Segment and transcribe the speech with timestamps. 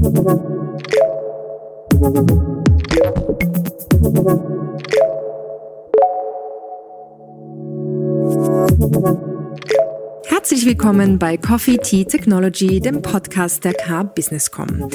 [0.00, 0.28] Thank
[9.06, 9.27] you.
[10.48, 14.88] Herzlich willkommen bei Coffee Tea Technology, dem Podcast der K-Businesscom.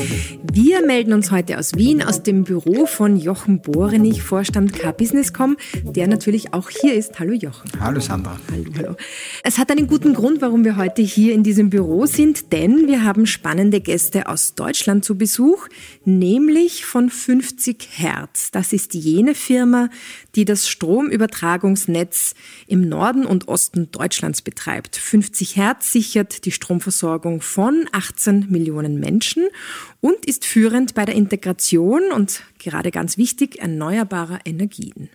[0.52, 6.08] Wir melden uns heute aus Wien, aus dem Büro von Jochen Borenich, Vorstand K-Businesscom, der
[6.08, 7.20] natürlich auch hier ist.
[7.20, 7.70] Hallo Jochen.
[7.80, 8.39] Hallo Sandra.
[8.52, 8.95] Hallo, hallo.
[9.44, 13.04] Es hat einen guten Grund, warum wir heute hier in diesem Büro sind, denn wir
[13.04, 15.67] haben spannende Gäste aus Deutschland zu Besuch,
[16.04, 18.49] nämlich von 50 Hertz.
[18.49, 19.90] Das ist jene Firma,
[20.34, 22.34] die das Stromübertragungsnetz
[22.66, 24.95] im Norden und Osten Deutschlands betreibt.
[24.95, 29.47] 50 Hertz sichert die Stromversorgung von 18 Millionen Menschen
[30.02, 35.09] und ist führend bei der Integration und gerade ganz wichtig erneuerbarer Energien.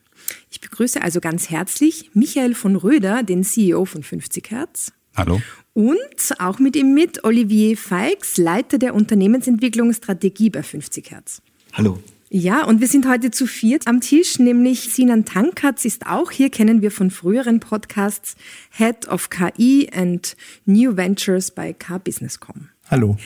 [0.51, 4.92] Ich begrüße also ganz herzlich Michael von Röder, den CEO von 50 Hertz.
[5.16, 5.41] Hallo.
[5.74, 11.42] Und auch mit ihm mit Olivier Feix, Leiter der Unternehmensentwicklung Strategie bei 50 Hertz.
[11.73, 11.98] Hallo.
[12.30, 16.51] Ja, und wir sind heute zu viert am Tisch, nämlich Sinan Tankatz ist auch hier,
[16.51, 18.37] kennen wir von früheren Podcasts,
[18.70, 22.68] Head of KI and New Ventures bei K-Business.com.
[22.90, 23.16] Hallo.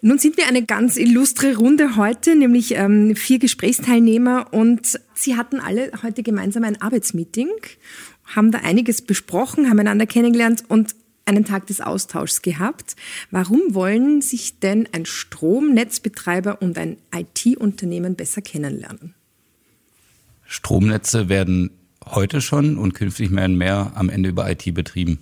[0.00, 5.60] Nun sind wir eine ganz illustre Runde heute, nämlich ähm, vier Gesprächsteilnehmer und sie hatten
[5.60, 7.50] alle heute gemeinsam ein Arbeitsmeeting,
[8.24, 10.94] haben da einiges besprochen, haben einander kennengelernt und
[11.26, 12.96] einen Tag des Austauschs gehabt.
[13.30, 19.14] Warum wollen sich denn ein Stromnetzbetreiber und ein IT-Unternehmen besser kennenlernen?
[20.46, 21.70] Stromnetze werden
[22.04, 25.18] heute schon und künftig mehr und mehr am Ende über IT betrieben.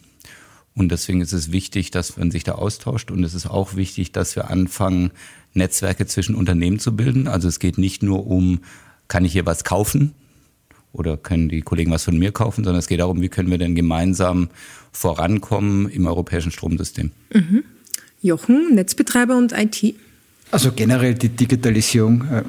[0.75, 3.11] Und deswegen ist es wichtig, dass man sich da austauscht.
[3.11, 5.13] Und es ist auch wichtig, dass wir anfangen,
[5.55, 7.29] Netzwerke zwischen Unternehmen zu bilden.
[7.29, 8.61] Also es geht nicht nur um,
[9.09, 10.15] kann ich hier was kaufen,
[10.95, 13.59] oder können die Kollegen was von mir kaufen, sondern es geht darum, wie können wir
[13.59, 14.49] denn gemeinsam
[14.93, 17.11] vorankommen im europäischen Stromsystem.
[17.33, 17.65] Mhm.
[18.23, 19.95] Jochen, Netzbetreiber und IT?
[20.51, 22.43] Also generell die Digitalisierung äh,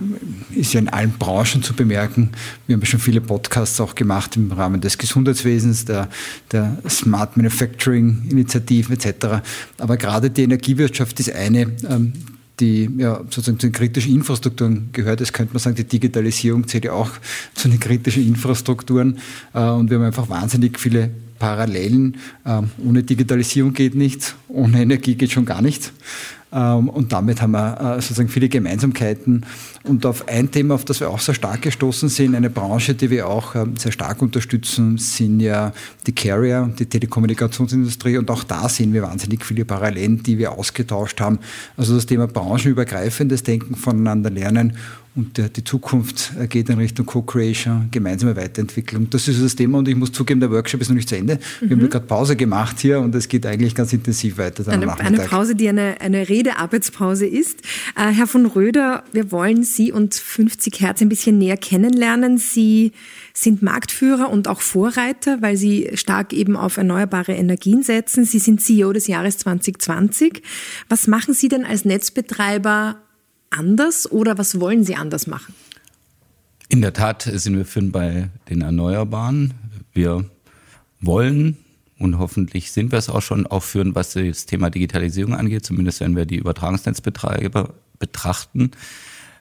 [0.60, 2.30] ist ja in allen Branchen zu bemerken.
[2.68, 6.10] Wir haben schon viele Podcasts auch gemacht im Rahmen des Gesundheitswesens, der,
[6.52, 9.42] der Smart Manufacturing Initiativen etc.
[9.80, 12.14] Aber gerade die Energiewirtschaft ist eine, ähm,
[12.60, 15.21] die ja, sozusagen zu den kritischen Infrastrukturen gehört.
[15.21, 17.11] Das könnte man sagen, die Digitalisierung zählt ja auch
[17.54, 19.20] zu den kritischen Infrastrukturen.
[19.54, 22.17] Äh, und wir haben einfach wahnsinnig viele Parallelen.
[22.45, 25.92] Ähm, ohne Digitalisierung geht nichts, ohne Energie geht schon gar nichts.
[26.55, 29.45] Ähm, und damit haben wir äh, sozusagen viele Gemeinsamkeiten.
[29.83, 33.10] Und auf ein Thema, auf das wir auch sehr stark gestoßen sind, eine Branche, die
[33.10, 35.73] wir auch ähm, sehr stark unterstützen, sind ja
[36.08, 38.17] die Carrier, die Telekommunikationsindustrie.
[38.17, 41.39] Und auch da sehen wir wahnsinnig viele Parallelen, die wir ausgetauscht haben.
[41.76, 44.77] Also das Thema branchenübergreifendes Denken voneinander lernen
[45.15, 49.09] und die Zukunft geht in Richtung Co-Creation, gemeinsame Weiterentwicklung.
[49.09, 51.39] Das ist das Thema und ich muss zugeben, der Workshop ist noch nicht zu Ende.
[51.61, 51.83] Wir mhm.
[51.83, 54.70] haben gerade Pause gemacht hier und es geht eigentlich ganz intensiv weiter.
[54.70, 57.61] Eine, eine, Pause, die eine, eine Redearbeitspause ist.
[57.95, 62.37] Äh, Herr von Röder, wir wollen Sie und 50 Hertz ein bisschen näher kennenlernen.
[62.37, 62.92] Sie
[63.33, 68.25] sind Marktführer und auch Vorreiter, weil Sie stark eben auf erneuerbare Energien setzen.
[68.25, 70.42] Sie sind CEO des Jahres 2020.
[70.89, 72.98] Was machen Sie denn als Netzbetreiber
[73.50, 75.54] anders oder was wollen Sie anders machen?
[76.67, 79.54] In der Tat sind wir führend bei den Erneuerbaren.
[79.94, 80.26] Wir
[81.00, 81.58] wollen
[81.98, 85.66] und hoffentlich sind wir es auch schon auch führen, was das Thema Digitalisierung angeht.
[85.66, 88.72] Zumindest wenn wir die Übertragungsnetzbetreiber betrachten.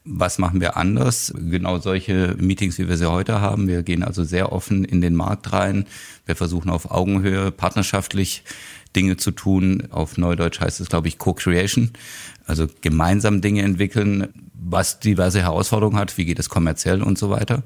[0.04, 1.32] Was machen wir anders?
[1.34, 3.68] Genau solche Meetings, wie wir sie heute haben.
[3.68, 5.86] Wir gehen also sehr offen in den Markt rein.
[6.26, 8.44] Wir versuchen auf Augenhöhe partnerschaftlich
[8.94, 9.88] Dinge zu tun.
[9.90, 11.90] Auf Neudeutsch heißt es, glaube ich, Co-Creation.
[12.46, 16.16] Also gemeinsam Dinge entwickeln, was diverse Herausforderungen hat.
[16.18, 17.62] Wie geht es kommerziell und so weiter.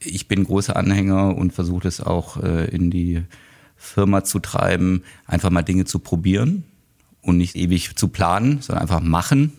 [0.00, 3.22] Ich bin großer Anhänger und versuche es auch äh, in die
[3.76, 6.64] Firma zu treiben, einfach mal Dinge zu probieren
[7.20, 9.52] und nicht ewig zu planen, sondern einfach machen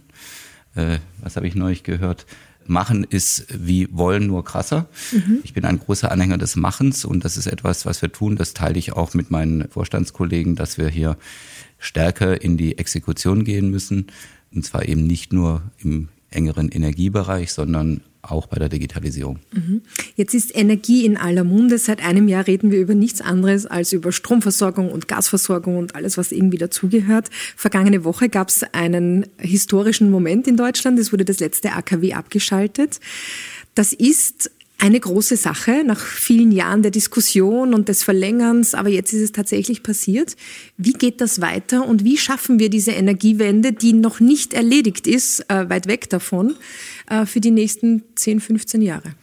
[0.75, 2.25] äh, was habe ich neulich gehört?
[2.67, 4.87] Machen ist wie wollen nur krasser.
[5.11, 5.39] Mhm.
[5.43, 8.35] Ich bin ein großer Anhänger des Machens und das ist etwas, was wir tun.
[8.35, 11.17] Das teile ich auch mit meinen Vorstandskollegen, dass wir hier
[11.77, 14.07] stärker in die Exekution gehen müssen.
[14.53, 18.01] Und zwar eben nicht nur im engeren Energiebereich, sondern
[18.31, 19.39] auch bei der Digitalisierung.
[19.51, 19.81] Mhm.
[20.15, 21.77] Jetzt ist Energie in aller Munde.
[21.77, 26.17] Seit einem Jahr reden wir über nichts anderes als über Stromversorgung und Gasversorgung und alles,
[26.17, 27.29] was irgendwie dazugehört.
[27.55, 30.99] Vergangene Woche gab es einen historischen Moment in Deutschland.
[30.99, 32.99] Es wurde das letzte AKW abgeschaltet.
[33.73, 39.13] Das ist eine große Sache nach vielen Jahren der Diskussion und des Verlängerns, aber jetzt
[39.13, 40.35] ist es tatsächlich passiert.
[40.77, 45.49] Wie geht das weiter und wie schaffen wir diese Energiewende, die noch nicht erledigt ist,
[45.49, 46.55] äh, weit weg davon,
[47.09, 49.15] äh, für die nächsten 10, 15 Jahre?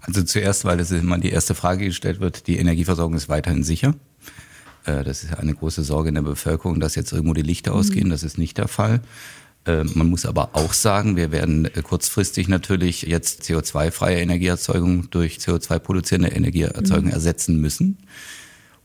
[0.00, 3.94] Also zuerst, weil das immer die erste Frage gestellt wird, die Energieversorgung ist weiterhin sicher.
[4.84, 8.06] Äh, das ist eine große Sorge in der Bevölkerung, dass jetzt irgendwo die Lichter ausgehen.
[8.06, 8.10] Mhm.
[8.10, 9.02] Das ist nicht der Fall.
[9.66, 15.36] Äh, man muss aber auch sagen, wir werden äh, kurzfristig natürlich jetzt CO2-freie Energieerzeugung durch
[15.38, 17.12] CO2-produzierende Energieerzeugung mhm.
[17.12, 17.98] ersetzen müssen.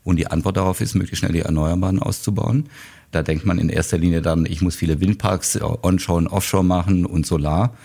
[0.04, 2.68] Und die Antwort darauf ist, möglichst schnell die Erneuerbaren auszubauen.
[3.10, 7.06] Da denkt man in erster Linie dann, ich muss viele Windparks onshore und offshore machen
[7.06, 7.76] und Solar.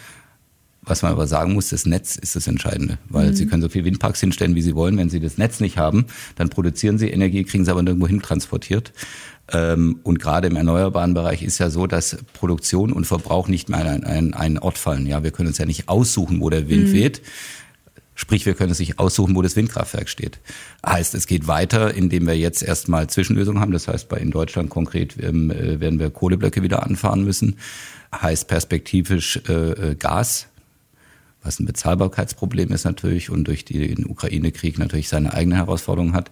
[0.84, 3.36] Was man aber sagen muss, das Netz ist das Entscheidende, weil mhm.
[3.36, 4.98] Sie können so viele Windparks hinstellen, wie Sie wollen.
[4.98, 8.22] Wenn Sie das Netz nicht haben, dann produzieren Sie Energie, kriegen Sie aber nirgendwo hin
[8.22, 8.92] transportiert.
[9.54, 13.80] Ähm, und gerade im erneuerbaren Bereich ist ja so, dass Produktion und Verbrauch nicht mehr
[13.80, 15.06] an einen, einen Ort fallen.
[15.08, 16.94] Ja, wir können uns ja nicht aussuchen, wo der Wind mhm.
[16.94, 17.22] weht.
[18.16, 20.40] Sprich, wir können es sich aussuchen, wo das Windkraftwerk steht.
[20.86, 23.72] Heißt, es geht weiter, indem wir jetzt erstmal Zwischenlösungen haben.
[23.72, 27.58] Das heißt, bei in Deutschland konkret ähm, äh, werden wir Kohleblöcke wieder anfahren müssen.
[28.14, 30.48] Heißt perspektivisch äh, äh Gas
[31.44, 36.30] was ein Bezahlbarkeitsproblem ist natürlich und durch den Ukraine-Krieg natürlich seine eigene Herausforderung hat.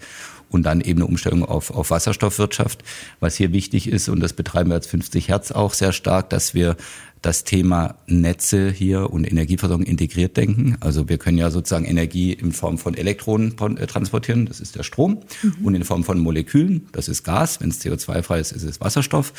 [0.50, 2.84] Und dann eben eine Umstellung auf, auf Wasserstoffwirtschaft.
[3.20, 6.54] Was hier wichtig ist, und das betreiben wir als 50 Hertz auch sehr stark, dass
[6.54, 6.76] wir
[7.22, 10.78] das Thema Netze hier und Energieversorgung integriert denken.
[10.80, 14.84] Also wir können ja sozusagen Energie in Form von Elektronen äh, transportieren, das ist der
[14.84, 15.66] Strom, mhm.
[15.66, 17.60] und in Form von Molekülen, das ist Gas.
[17.60, 19.34] Wenn es CO2-frei ist, ist es Wasserstoff.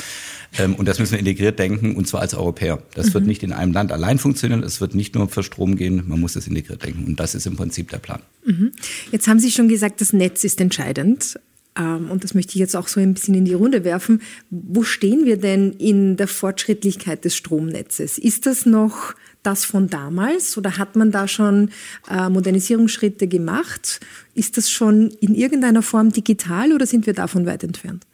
[0.58, 2.82] Ähm, und das müssen wir integriert denken, und zwar als Europäer.
[2.94, 3.14] Das mhm.
[3.14, 6.20] wird nicht in einem Land allein funktionieren, es wird nicht nur für Strom gehen, man
[6.20, 7.04] muss das integriert denken.
[7.04, 8.20] Und das ist im Prinzip der Plan.
[8.44, 8.72] Mhm.
[9.10, 11.38] Jetzt haben Sie schon gesagt, das Netz ist entscheidend.
[11.80, 14.20] Ähm, und das möchte ich jetzt auch so ein bisschen in die Runde werfen.
[14.50, 18.18] Wo stehen wir denn in der Fortschrittlichkeit des Stromnetzes?
[18.18, 21.70] Ist das noch das von damals oder hat man da schon
[22.10, 24.00] äh, Modernisierungsschritte gemacht?
[24.34, 28.04] Ist das schon in irgendeiner Form digital oder sind wir davon weit entfernt?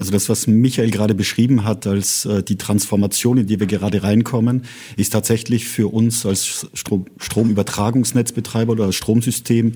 [0.00, 4.02] Also das, was Michael gerade beschrieben hat als äh, die Transformation, in die wir gerade
[4.02, 4.64] reinkommen,
[4.96, 9.74] ist tatsächlich für uns als Strom Stromübertragungsnetzbetreiber oder als Stromsystem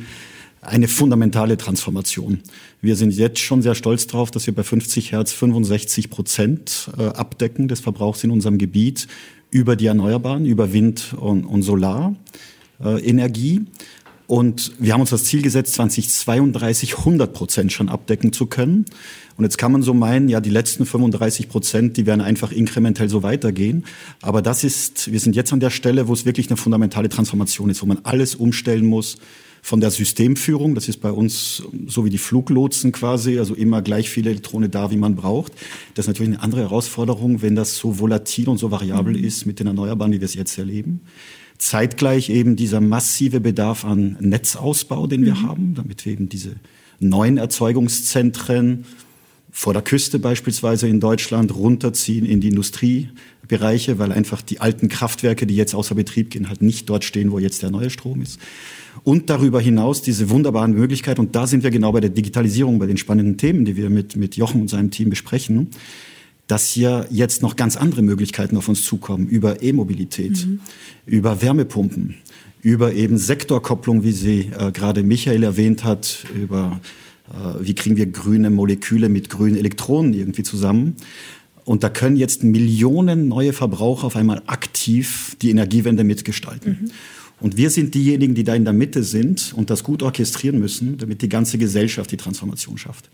[0.60, 2.40] eine fundamentale Transformation.
[2.81, 7.06] Wir sind jetzt schon sehr stolz darauf, dass wir bei 50 Hertz 65 Prozent äh,
[7.06, 9.06] abdecken des Verbrauchs in unserem Gebiet
[9.50, 13.62] über die Erneuerbaren, über Wind und, und Solarenergie.
[14.26, 18.84] Und wir haben uns das Ziel gesetzt, 2032 100 Prozent schon abdecken zu können.
[19.38, 23.08] Und jetzt kann man so meinen, ja, die letzten 35 Prozent, die werden einfach inkrementell
[23.08, 23.87] so weitergehen.
[24.20, 27.70] Aber das ist, wir sind jetzt an der Stelle, wo es wirklich eine fundamentale Transformation
[27.70, 29.16] ist, wo man alles umstellen muss
[29.69, 30.75] von der Systemführung.
[30.75, 34.91] Das ist bei uns so wie die Fluglotsen quasi, also immer gleich viele Elektronen da,
[34.91, 35.53] wie man braucht.
[35.94, 39.25] Das ist natürlich eine andere Herausforderung, wenn das so volatil und so variabel mhm.
[39.25, 41.03] ist mit den Erneuerbaren, wie wir es jetzt erleben.
[41.59, 45.43] Zeitgleich eben dieser massive Bedarf an Netzausbau, den wir mhm.
[45.43, 46.56] haben, damit wir eben diese
[46.99, 48.87] neuen Erzeugungszentren
[49.50, 55.46] vor der Küste beispielsweise in Deutschland runterziehen in die Industriebereiche, weil einfach die alten Kraftwerke,
[55.46, 58.38] die jetzt außer Betrieb gehen, halt nicht dort stehen, wo jetzt der neue Strom ist.
[59.04, 62.86] Und darüber hinaus diese wunderbaren Möglichkeiten, und da sind wir genau bei der Digitalisierung, bei
[62.86, 65.70] den spannenden Themen, die wir mit, mit Jochen und seinem Team besprechen,
[66.46, 70.60] dass hier jetzt noch ganz andere Möglichkeiten auf uns zukommen, über E-Mobilität, mhm.
[71.06, 72.16] über Wärmepumpen,
[72.62, 76.80] über eben Sektorkopplung, wie sie äh, gerade Michael erwähnt hat, über
[77.60, 80.96] wie kriegen wir grüne Moleküle mit grünen Elektronen irgendwie zusammen.
[81.64, 86.78] Und da können jetzt Millionen neue Verbraucher auf einmal aktiv die Energiewende mitgestalten.
[86.82, 86.90] Mhm.
[87.40, 90.98] Und wir sind diejenigen, die da in der Mitte sind und das gut orchestrieren müssen,
[90.98, 93.10] damit die ganze Gesellschaft die Transformation schafft.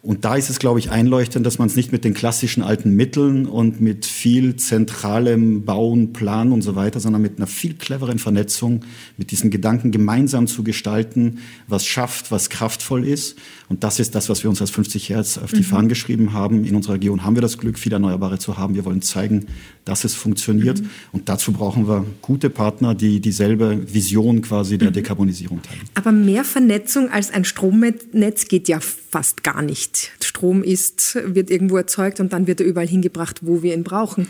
[0.00, 2.94] Und da ist es, glaube ich, einleuchtend, dass man es nicht mit den klassischen alten
[2.94, 8.20] Mitteln und mit viel zentralem Bauen, Planen und so weiter, sondern mit einer viel cleveren
[8.20, 8.84] Vernetzung,
[9.16, 13.38] mit diesen Gedanken gemeinsam zu gestalten, was schafft, was kraftvoll ist.
[13.68, 15.64] Und das ist das, was wir uns als 50 Hertz auf die mhm.
[15.64, 16.64] Fahnen geschrieben haben.
[16.64, 18.76] In unserer Region haben wir das Glück, viele Erneuerbare zu haben.
[18.76, 19.46] Wir wollen zeigen,
[19.84, 20.80] dass es funktioniert.
[20.80, 20.90] Mhm.
[21.12, 24.94] Und dazu brauchen wir gute Partner, die dieselbe Vision quasi der mhm.
[24.94, 25.82] Dekarbonisierung teilen.
[25.94, 29.87] Aber mehr Vernetzung als ein Stromnetz geht ja fast gar nicht.
[30.22, 34.28] Strom ist, wird irgendwo erzeugt und dann wird er überall hingebracht, wo wir ihn brauchen.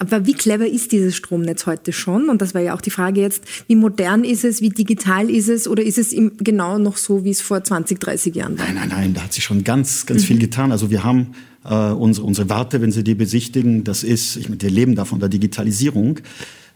[0.00, 2.28] Aber wie clever ist dieses Stromnetz heute schon?
[2.28, 5.48] Und das war ja auch die Frage jetzt, wie modern ist es, wie digital ist
[5.48, 8.66] es oder ist es genau noch so, wie es vor 20, 30 Jahren war?
[8.66, 10.26] Nein, nein, nein, da hat sich schon ganz, ganz mhm.
[10.26, 10.70] viel getan.
[10.70, 14.62] Also wir haben äh, unsere, unsere Warte, wenn Sie die besichtigen, das ist, ich meine,
[14.62, 16.20] wir leben davon der Digitalisierung.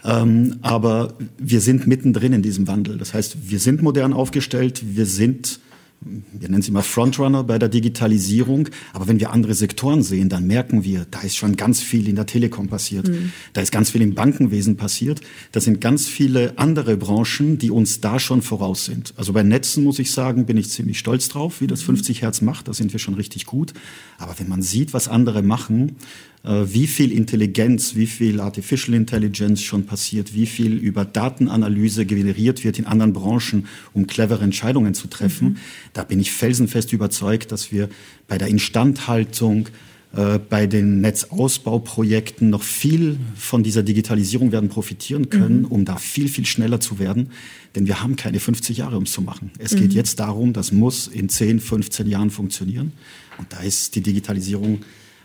[0.04, 2.98] Ähm, aber wir sind mittendrin in diesem Wandel.
[2.98, 5.60] Das heißt, wir sind modern aufgestellt, wir sind
[6.04, 8.68] wir nennen sie mal Frontrunner bei der Digitalisierung.
[8.92, 12.16] Aber wenn wir andere Sektoren sehen, dann merken wir, da ist schon ganz viel in
[12.16, 13.08] der Telekom passiert.
[13.08, 13.32] Mhm.
[13.52, 15.20] Da ist ganz viel im Bankenwesen passiert.
[15.52, 19.14] Da sind ganz viele andere Branchen, die uns da schon voraus sind.
[19.16, 22.20] Also bei Netzen muss ich sagen, bin ich ziemlich stolz drauf, wie das 50 mhm.
[22.20, 22.68] Hertz macht.
[22.68, 23.72] Da sind wir schon richtig gut.
[24.18, 25.96] Aber wenn man sieht, was andere machen,
[26.44, 32.80] wie viel Intelligenz, wie viel Artificial Intelligence schon passiert, wie viel über Datenanalyse generiert wird
[32.80, 35.50] in anderen Branchen, um clevere Entscheidungen zu treffen.
[35.50, 35.56] Mhm.
[35.92, 37.88] Da bin ich felsenfest überzeugt, dass wir
[38.26, 39.68] bei der Instandhaltung,
[40.16, 45.66] äh, bei den Netzausbauprojekten noch viel von dieser Digitalisierung werden profitieren können, mhm.
[45.66, 47.30] um da viel, viel schneller zu werden.
[47.76, 49.52] Denn wir haben keine 50 Jahre, um es zu machen.
[49.58, 49.80] Es mhm.
[49.80, 52.92] geht jetzt darum, das muss in 10, 15 Jahren funktionieren.
[53.38, 54.80] Und da ist die Digitalisierung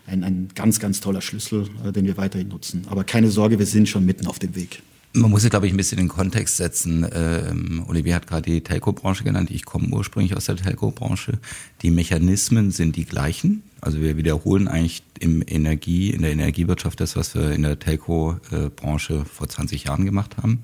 [0.08, 2.86] ein, ein ganz, ganz toller Schlüssel, äh, den wir weiterhin nutzen.
[2.90, 4.82] Aber keine Sorge, wir sind schon mitten auf dem Weg.
[5.14, 7.06] Man muss es, glaube ich, ein bisschen in den Kontext setzen.
[7.12, 9.50] Ähm, Olivier hat gerade die Telco-Branche genannt.
[9.50, 11.38] Ich komme ursprünglich aus der Telco-Branche.
[11.82, 13.62] Die Mechanismen sind die gleichen.
[13.80, 19.24] Also wir wiederholen eigentlich im Energie, in der Energiewirtschaft das, was wir in der Telco-Branche
[19.24, 20.60] vor 20 Jahren gemacht haben.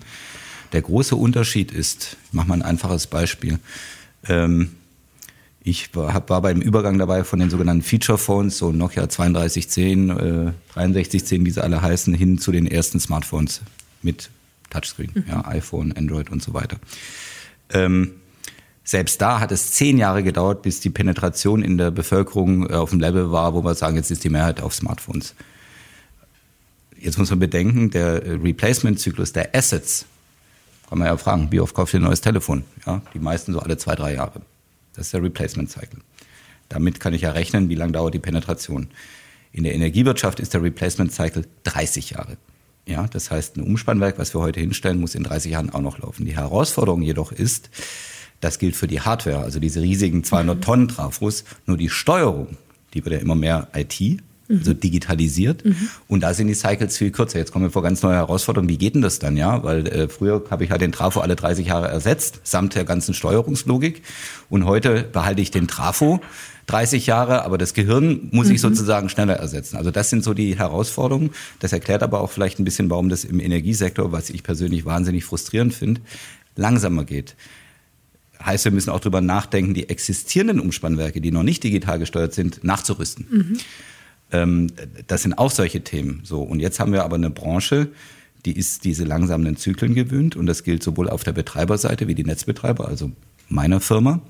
[0.72, 3.58] Der große Unterschied ist, ich mache mal ein einfaches Beispiel.
[4.28, 4.72] Ähm,
[5.66, 10.52] ich war, war beim Übergang dabei von den sogenannten Feature Phones, so Nokia 3210, äh,
[10.74, 13.62] 6310, wie sie alle heißen, hin zu den ersten Smartphones
[14.02, 14.28] mit
[14.68, 15.24] Touchscreen, mhm.
[15.26, 16.76] ja, iPhone, Android und so weiter.
[17.70, 18.12] Ähm,
[18.84, 22.90] selbst da hat es zehn Jahre gedauert, bis die Penetration in der Bevölkerung äh, auf
[22.90, 25.34] dem Level war, wo wir sagen, jetzt ist die Mehrheit auf Smartphones.
[27.00, 30.04] Jetzt muss man bedenken, der Replacement-Zyklus der Assets,
[30.90, 32.64] kann man ja fragen, wie oft kauft ihr ein neues Telefon?
[32.86, 34.42] Ja, die meisten so alle zwei, drei Jahre.
[34.94, 36.00] Das ist der Replacement-Cycle.
[36.68, 38.88] Damit kann ich ja rechnen, wie lange dauert die Penetration.
[39.52, 42.36] In der Energiewirtschaft ist der Replacement-Cycle 30 Jahre.
[42.86, 45.98] Ja, das heißt, ein Umspannwerk, was wir heute hinstellen, muss in 30 Jahren auch noch
[45.98, 46.26] laufen.
[46.26, 47.70] Die Herausforderung jedoch ist,
[48.40, 52.56] das gilt für die Hardware, also diese riesigen 200 Tonnen Trafos, nur die Steuerung,
[52.92, 55.64] die wird ja immer mehr IT, also digitalisiert.
[55.64, 55.88] Mhm.
[56.08, 57.38] Und da sind die Cycles viel kürzer.
[57.38, 58.68] Jetzt kommen wir vor ganz neue Herausforderungen.
[58.68, 59.62] Wie geht denn das dann, ja?
[59.62, 63.14] Weil äh, früher habe ich halt den Trafo alle 30 Jahre ersetzt, samt der ganzen
[63.14, 64.02] Steuerungslogik.
[64.50, 66.20] Und heute behalte ich den Trafo
[66.66, 68.68] 30 Jahre, aber das Gehirn muss ich mhm.
[68.68, 69.76] sozusagen schneller ersetzen.
[69.76, 71.30] Also das sind so die Herausforderungen.
[71.60, 75.24] Das erklärt aber auch vielleicht ein bisschen, warum das im Energiesektor, was ich persönlich wahnsinnig
[75.24, 76.00] frustrierend finde,
[76.56, 77.34] langsamer geht.
[78.44, 82.62] Heißt, wir müssen auch darüber nachdenken, die existierenden Umspannwerke, die noch nicht digital gesteuert sind,
[82.64, 83.26] nachzurüsten.
[83.30, 83.58] Mhm.
[84.34, 84.66] Ähm,
[85.06, 86.20] das sind auch solche Themen.
[86.24, 87.88] So und jetzt haben wir aber eine Branche,
[88.44, 92.24] die ist diese langsamen Zyklen gewöhnt und das gilt sowohl auf der Betreiberseite wie die
[92.24, 93.10] Netzbetreiber, also
[93.48, 94.20] meiner Firma,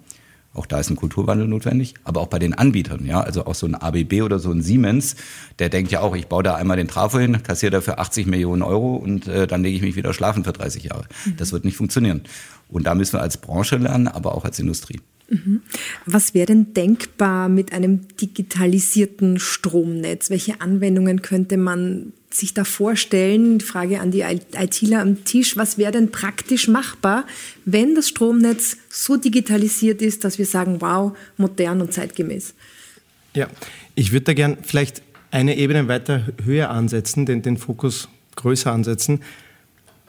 [0.55, 3.67] auch da ist ein Kulturwandel notwendig, aber auch bei den Anbietern, ja, also auch so
[3.67, 5.17] ein ABB oder so ein Siemens,
[5.59, 8.63] der denkt ja auch, ich baue da einmal den Trafo hin, kassiere dafür 80 Millionen
[8.63, 11.07] Euro und äh, dann lege ich mich wieder schlafen für 30 Jahre.
[11.25, 11.37] Mhm.
[11.39, 12.23] Das wird nicht funktionieren.
[12.69, 15.01] Und da müssen wir als Branche lernen, aber auch als Industrie.
[15.29, 15.63] Mhm.
[16.07, 20.31] Was wäre denn denkbar mit einem digitalisierten Stromnetz?
[20.31, 23.61] Welche Anwendungen könnte man sich da vorstellen?
[23.61, 25.57] Frage an die ITler am Tisch.
[25.57, 27.27] Was wäre denn praktisch machbar,
[27.65, 32.55] wenn das Stromnetz so digitalisiert ist, dass wir sagen, wow, modern und zeitgemäß?
[33.35, 33.49] Ja,
[33.95, 39.21] ich würde da gern vielleicht eine Ebene weiter höher ansetzen, den, den Fokus größer ansetzen.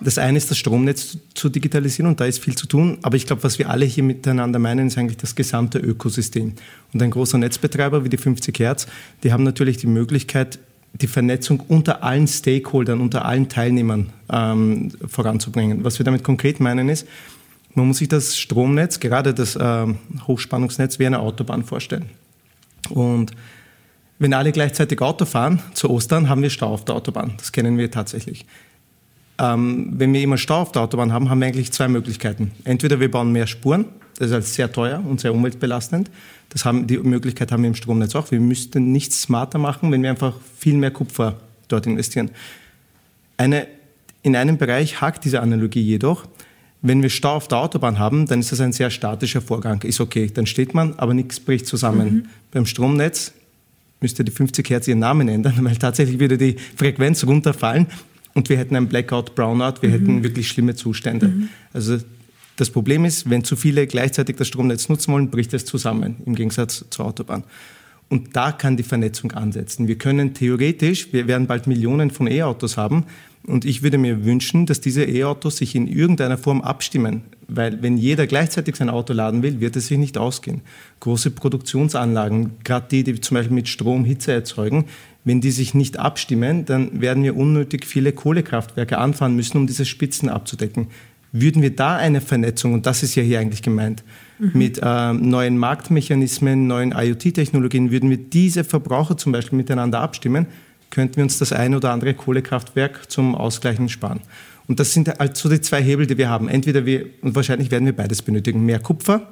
[0.01, 2.97] Das eine ist das Stromnetz zu digitalisieren und da ist viel zu tun.
[3.01, 6.53] Aber ich glaube, was wir alle hier miteinander meinen, ist eigentlich das gesamte Ökosystem.
[6.93, 8.87] Und ein großer Netzbetreiber wie die 50 Hertz,
[9.23, 10.59] die haben natürlich die Möglichkeit,
[10.93, 15.83] die Vernetzung unter allen Stakeholdern, unter allen Teilnehmern ähm, voranzubringen.
[15.83, 17.07] Was wir damit konkret meinen ist,
[17.73, 19.85] man muss sich das Stromnetz, gerade das äh,
[20.27, 22.09] Hochspannungsnetz, wie eine Autobahn vorstellen.
[22.89, 23.31] Und
[24.17, 27.33] wenn alle gleichzeitig Auto fahren zu Ostern, haben wir Stau auf der Autobahn.
[27.37, 28.45] Das kennen wir tatsächlich.
[29.37, 32.51] Ähm, wenn wir immer Stau auf der Autobahn haben, haben wir eigentlich zwei Möglichkeiten.
[32.63, 33.85] Entweder wir bauen mehr Spuren,
[34.17, 36.09] das ist halt sehr teuer und sehr umweltbelastend.
[36.49, 38.31] Das haben, die Möglichkeit haben wir im Stromnetz auch.
[38.31, 41.35] Wir müssten nichts smarter machen, wenn wir einfach viel mehr Kupfer
[41.67, 42.31] dort investieren.
[43.35, 43.67] Eine,
[44.21, 46.25] in einem Bereich hakt diese Analogie jedoch.
[46.81, 49.81] Wenn wir Stau auf der Autobahn haben, dann ist das ein sehr statischer Vorgang.
[49.81, 52.13] Ist okay, dann steht man, aber nichts bricht zusammen.
[52.13, 52.25] Mhm.
[52.51, 53.33] Beim Stromnetz
[53.99, 57.87] müsste die 50 Hertz ihren Namen ändern, weil tatsächlich würde die Frequenz runterfallen
[58.35, 59.93] und wir hätten ein Blackout, Brownout, wir mhm.
[59.93, 61.29] hätten wirklich schlimme Zustände.
[61.29, 61.49] Mhm.
[61.73, 61.97] Also
[62.57, 66.35] das Problem ist, wenn zu viele gleichzeitig das Stromnetz nutzen wollen, bricht es zusammen, im
[66.35, 67.43] Gegensatz zur Autobahn.
[68.07, 69.87] Und da kann die Vernetzung ansetzen.
[69.87, 73.05] Wir können theoretisch, wir werden bald Millionen von E-Autos haben,
[73.47, 77.21] und ich würde mir wünschen, dass diese E-Autos sich in irgendeiner Form abstimmen.
[77.47, 80.61] Weil wenn jeder gleichzeitig sein Auto laden will, wird es sich nicht ausgehen.
[80.99, 84.85] Große Produktionsanlagen, gerade die, die zum Beispiel mit Strom Hitze erzeugen,
[85.25, 89.83] wenn die sich nicht abstimmen, dann werden wir unnötig viele Kohlekraftwerke anfahren müssen, um diese
[89.83, 90.87] Spitzen abzudecken.
[91.31, 94.03] Würden wir da eine Vernetzung, und das ist ja hier eigentlich gemeint,
[94.39, 94.51] mhm.
[94.53, 100.45] mit äh, neuen Marktmechanismen, neuen IoT-Technologien, würden wir diese Verbraucher zum Beispiel miteinander abstimmen,
[100.91, 104.21] könnten wir uns das ein oder andere Kohlekraftwerk zum Ausgleichen sparen.
[104.67, 106.47] Und das sind halt so die zwei Hebel, die wir haben.
[106.47, 109.27] Entweder wir, und wahrscheinlich werden wir beides benötigen, mehr Kupfer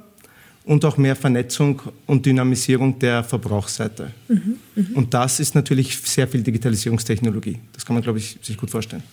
[0.65, 4.11] und auch mehr Vernetzung und Dynamisierung der Verbrauchsseite.
[4.27, 4.85] Mhm, mh.
[4.93, 7.59] Und das ist natürlich sehr viel Digitalisierungstechnologie.
[7.73, 9.03] Das kann man, glaube ich, sich gut vorstellen.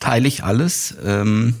[0.00, 0.96] Teile ich alles.
[1.04, 1.54] Ähm,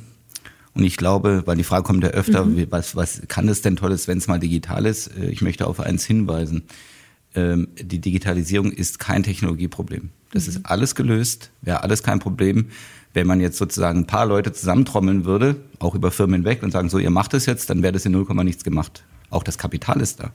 [0.74, 2.66] und ich glaube, weil die Frage kommt ja öfter, mhm.
[2.70, 5.08] was, was kann das denn Tolles, wenn es mal digital ist?
[5.16, 6.64] Äh, ich möchte auf eins hinweisen.
[7.34, 10.10] ähm, die Digitalisierung ist kein Technologieproblem.
[10.32, 12.66] Das ist alles gelöst, wäre alles kein Problem,
[13.16, 16.90] wenn man jetzt sozusagen ein paar Leute zusammentrommeln würde, auch über Firmen hinweg und sagen,
[16.90, 19.04] so, ihr macht es jetzt, dann wäre das in 0, nichts gemacht.
[19.30, 20.32] Auch das Kapital ist da.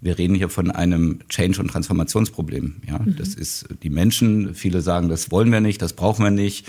[0.00, 2.76] Wir reden hier von einem Change- und Transformationsproblem.
[2.88, 3.16] Ja, mhm.
[3.16, 4.54] das ist die Menschen.
[4.54, 6.66] Viele sagen, das wollen wir nicht, das brauchen wir nicht.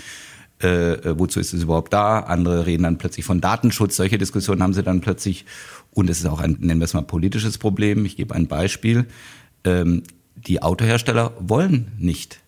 [0.62, 2.20] Äh, äh, wozu ist es überhaupt da?
[2.20, 3.96] Andere reden dann plötzlich von Datenschutz.
[3.96, 5.46] Solche Diskussionen haben sie dann plötzlich.
[5.92, 8.04] Und es ist auch ein, nennen wir es mal, politisches Problem.
[8.04, 9.06] Ich gebe ein Beispiel.
[9.64, 10.02] Ähm,
[10.34, 12.40] die Autohersteller wollen nicht,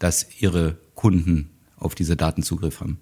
[0.00, 2.98] dass ihre Kunden auf diese Daten Zugriff haben.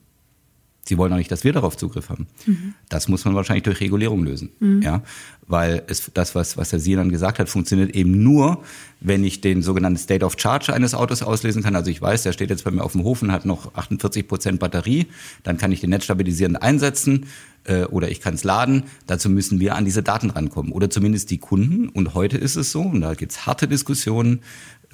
[0.88, 2.26] Sie wollen auch nicht, dass wir darauf Zugriff haben.
[2.46, 2.72] Mhm.
[2.88, 4.48] Das muss man wahrscheinlich durch Regulierung lösen.
[4.58, 4.80] Mhm.
[4.80, 5.02] Ja,
[5.46, 8.64] weil es, das, was, was Herr Sienan gesagt hat, funktioniert eben nur,
[9.00, 11.76] wenn ich den sogenannten State of Charge eines Autos auslesen kann.
[11.76, 14.26] Also ich weiß, der steht jetzt bei mir auf dem Hof und hat noch 48
[14.26, 15.08] Prozent Batterie.
[15.42, 17.26] Dann kann ich den netzstabilisierend einsetzen
[17.64, 18.84] äh, oder ich kann es laden.
[19.06, 20.72] Dazu müssen wir an diese Daten rankommen.
[20.72, 21.90] Oder zumindest die Kunden.
[21.90, 24.40] Und heute ist es so, und da gibt es harte Diskussionen,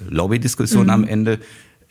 [0.09, 0.93] Lobbydiskussionen mhm.
[0.93, 1.39] am Ende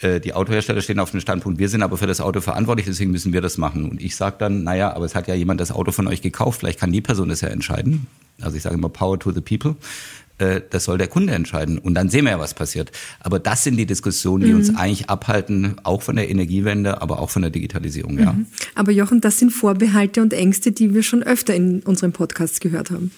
[0.04, 3.10] äh, die Autohersteller stehen auf dem Standpunkt, wir sind aber für das Auto verantwortlich, deswegen
[3.10, 3.88] müssen wir das machen.
[3.90, 6.60] Und ich sage dann, naja, aber es hat ja jemand das Auto von euch gekauft,
[6.60, 8.06] vielleicht kann die Person das ja entscheiden.
[8.40, 9.76] Also ich sage immer Power to the People.
[10.38, 11.78] Äh, das soll der Kunde entscheiden.
[11.78, 12.90] Und dann sehen wir ja, was passiert.
[13.20, 14.58] Aber das sind die Diskussionen, die mhm.
[14.58, 18.18] uns eigentlich abhalten, auch von der Energiewende, aber auch von der Digitalisierung.
[18.18, 18.32] Ja.
[18.32, 18.46] Mhm.
[18.74, 22.90] Aber Jochen, das sind Vorbehalte und Ängste, die wir schon öfter in unseren Podcasts gehört
[22.90, 23.12] haben.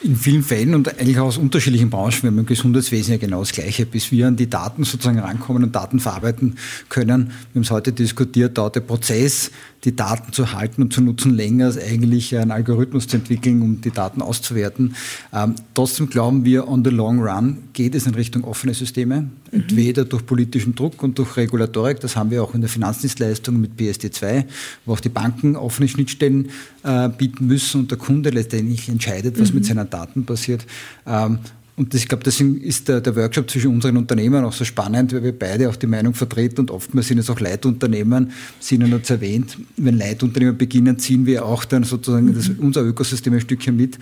[0.00, 3.50] In vielen Fällen und eigentlich aus unterschiedlichen Branchen, wir haben im Gesundheitswesen ja genau das
[3.50, 6.54] Gleiche, bis wir an die Daten sozusagen rankommen und Daten verarbeiten
[6.88, 7.32] können.
[7.52, 9.50] Wir haben es heute diskutiert, dauert der Prozess,
[9.82, 13.80] die Daten zu halten und zu nutzen, länger als eigentlich einen Algorithmus zu entwickeln, um
[13.80, 14.94] die Daten auszuwerten.
[15.32, 19.28] Ähm, trotzdem glauben wir, on the long run geht es in Richtung offene Systeme.
[19.52, 23.78] Entweder durch politischen Druck und durch Regulatorik, das haben wir auch in der Finanzdienstleistung mit
[23.78, 24.44] PSD2,
[24.84, 26.50] wo auch die Banken offene Schnittstellen
[26.82, 29.56] äh, bieten müssen und der Kunde letztendlich entscheidet, was mhm.
[29.56, 30.66] mit seinen Daten passiert.
[31.06, 31.38] Ähm,
[31.78, 35.12] und das, ich glaube, deswegen ist der, der, Workshop zwischen unseren Unternehmen auch so spannend,
[35.12, 38.88] weil wir beide auch die Meinung vertreten und oftmals sind es auch Leitunternehmen, sind ja
[38.88, 42.34] noch erwähnt, wenn Leitunternehmen beginnen, ziehen wir auch dann sozusagen mhm.
[42.34, 43.96] das, unser Ökosystem ein Stückchen mit.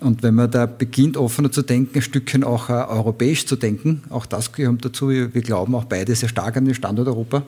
[0.00, 4.02] Und wenn man da beginnt, offener zu denken, ein Stückchen auch äh, europäisch zu denken,
[4.10, 5.10] auch das gehört dazu.
[5.10, 7.44] Wir, wir, glauben auch beide sehr stark an den Standort Europa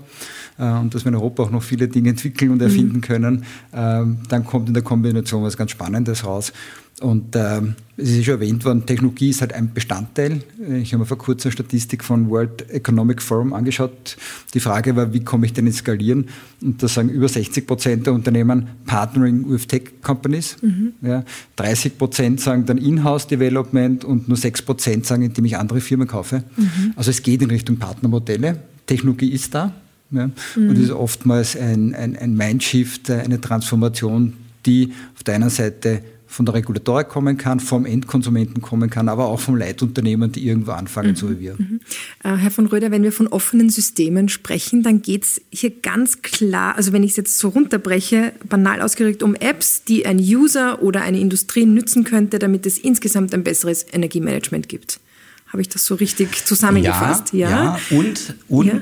[0.59, 3.01] und dass wir in Europa auch noch viele Dinge entwickeln und erfinden mhm.
[3.01, 6.53] können, äh, dann kommt in der Kombination was ganz Spannendes raus.
[7.01, 7.61] Und äh,
[7.97, 10.43] es ist schon erwähnt worden, Technologie ist halt ein Bestandteil.
[10.81, 14.17] Ich habe mir vor kurzem eine Statistik von World Economic Forum angeschaut.
[14.55, 16.29] Die Frage war, wie komme ich denn ins Skalieren?
[16.61, 20.57] Und da sagen über 60 Prozent der Unternehmen Partnering with Tech Companies.
[20.63, 20.93] Mhm.
[21.03, 21.25] Ja,
[21.57, 26.07] 30 Prozent sagen dann Inhouse Development und nur 6 Prozent sagen, indem ich andere Firmen
[26.07, 26.45] kaufe.
[26.57, 26.93] Mhm.
[26.95, 28.59] Also es geht in Richtung Partnermodelle.
[28.87, 29.75] Technologie ist da.
[30.13, 30.69] Ja, mhm.
[30.69, 34.35] Und es ist oftmals ein, ein, ein Mindshift, eine Transformation,
[34.67, 39.27] die auf der einen Seite von der Regulatorik kommen kann, vom Endkonsumenten kommen kann, aber
[39.27, 41.17] auch vom Leitunternehmen, die irgendwo anfangen, mhm.
[41.17, 41.55] so wie wir.
[41.59, 41.81] Mhm.
[42.25, 46.23] Äh, Herr von Röder, wenn wir von offenen Systemen sprechen, dann geht es hier ganz
[46.23, 50.83] klar, also wenn ich es jetzt so runterbreche, banal ausgerückt um Apps, die ein User
[50.83, 55.01] oder eine Industrie nützen könnte, damit es insgesamt ein besseres Energiemanagement gibt.
[55.49, 57.35] Habe ich das so richtig zusammengefasst?
[57.35, 57.65] Ja, ja.
[57.91, 57.99] ja.
[57.99, 58.81] und, und ja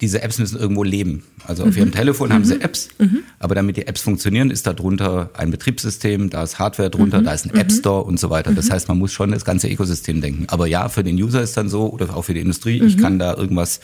[0.00, 1.22] diese Apps müssen irgendwo leben.
[1.46, 1.78] Also auf mhm.
[1.78, 2.32] ihrem Telefon mhm.
[2.32, 2.62] haben sie mhm.
[2.62, 3.18] Apps, mhm.
[3.38, 7.24] aber damit die Apps funktionieren, ist da drunter ein Betriebssystem, da ist Hardware drunter, mhm.
[7.24, 7.74] da ist ein App mhm.
[7.74, 8.52] Store und so weiter.
[8.52, 10.46] Das heißt, man muss schon das ganze Ökosystem denken.
[10.48, 13.18] Aber ja, für den User ist dann so oder auch für die Industrie, ich kann
[13.18, 13.80] da irgendwas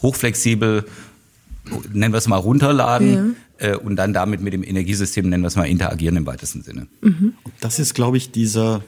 [0.00, 0.84] hochflexibel,
[1.92, 3.68] nennen wir es mal runterladen ja.
[3.68, 6.86] äh, und dann damit mit dem Energiesystem, nennen wir es mal interagieren im weitesten Sinne.
[7.60, 8.82] Das ist, glaube ich, dieser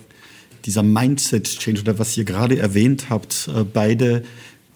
[0.65, 4.23] dieser Mindset-Change oder was ihr gerade erwähnt habt, äh, beide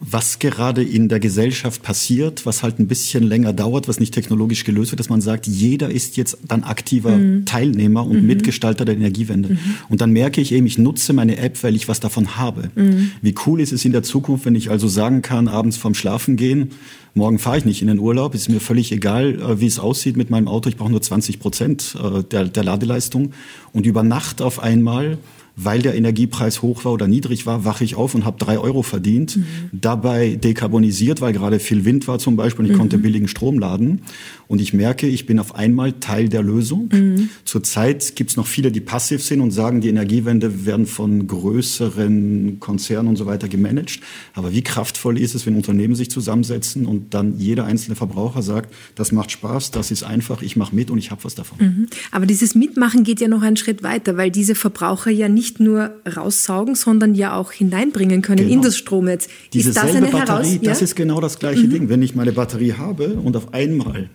[0.00, 4.64] was gerade in der Gesellschaft passiert, was halt ein bisschen länger dauert, was nicht technologisch
[4.64, 7.44] gelöst wird, dass man sagt, jeder ist jetzt dann aktiver mhm.
[7.46, 8.26] Teilnehmer und mhm.
[8.26, 9.54] Mitgestalter der Energiewende.
[9.54, 9.58] Mhm.
[9.88, 12.70] Und dann merke ich eben, ich nutze meine App, weil ich was davon habe.
[12.76, 13.10] Mhm.
[13.22, 16.36] Wie cool ist es in der Zukunft, wenn ich also sagen kann, abends vorm Schlafen
[16.36, 16.70] gehen,
[17.14, 20.16] morgen fahre ich nicht in den Urlaub, ist mir völlig egal, äh, wie es aussieht
[20.16, 23.32] mit meinem Auto, ich brauche nur 20 Prozent äh, der, der Ladeleistung.
[23.72, 25.18] Und über Nacht auf einmal
[25.60, 28.82] weil der Energiepreis hoch war oder niedrig war, wache ich auf und habe drei Euro
[28.82, 29.36] verdient.
[29.36, 29.44] Mhm.
[29.72, 32.80] Dabei dekarbonisiert, weil gerade viel Wind war zum Beispiel und ich mhm.
[32.80, 34.02] konnte billigen Strom laden.
[34.46, 36.88] Und ich merke, ich bin auf einmal Teil der Lösung.
[36.92, 37.28] Mhm.
[37.44, 42.58] Zurzeit gibt es noch viele, die passiv sind und sagen, die Energiewende werden von größeren
[42.60, 44.00] Konzernen und so weiter gemanagt.
[44.34, 48.72] Aber wie kraftvoll ist es, wenn Unternehmen sich zusammensetzen und dann jeder einzelne Verbraucher sagt,
[48.94, 51.58] das macht Spaß, das ist einfach, ich mache mit und ich habe was davon.
[51.58, 51.86] Mhm.
[52.12, 55.60] Aber dieses Mitmachen geht ja noch einen Schritt weiter, weil diese Verbraucher ja nicht nicht
[55.60, 58.52] nur raussaugen, sondern ja auch hineinbringen können genau.
[58.52, 59.28] in das Stromnetz.
[59.52, 60.84] Diese ist das eine Batterie, Heraus das ja?
[60.84, 61.70] ist genau das gleiche mhm.
[61.70, 61.88] Ding.
[61.88, 64.10] Wenn ich meine Batterie habe und auf einmal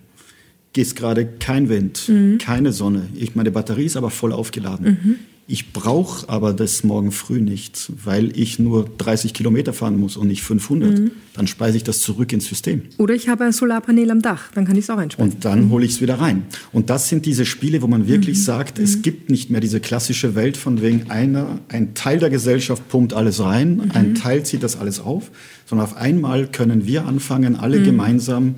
[0.74, 2.38] geht gerade kein Wind, mhm.
[2.38, 5.20] keine Sonne, ich, meine Batterie ist aber voll aufgeladen.
[5.46, 10.28] Ich brauche aber das morgen früh nicht, weil ich nur 30 Kilometer fahren muss und
[10.28, 10.98] nicht 500.
[10.98, 11.12] Mhm.
[11.34, 12.84] Dann speise ich das zurück ins System.
[12.98, 15.34] Oder ich habe ein Solarpanel am Dach, dann kann ich es auch einspeisen.
[15.34, 15.72] Und dann mhm.
[15.72, 16.44] hole ich es wieder rein.
[16.72, 18.44] Und das sind diese Spiele, wo man wirklich mhm.
[18.44, 19.02] sagt, es mhm.
[19.02, 23.42] gibt nicht mehr diese klassische Welt von wegen einer, ein Teil der Gesellschaft pumpt alles
[23.42, 23.92] rein, mhm.
[23.94, 25.30] ein Teil zieht das alles auf,
[25.66, 27.84] sondern auf einmal können wir anfangen, alle mhm.
[27.84, 28.56] gemeinsam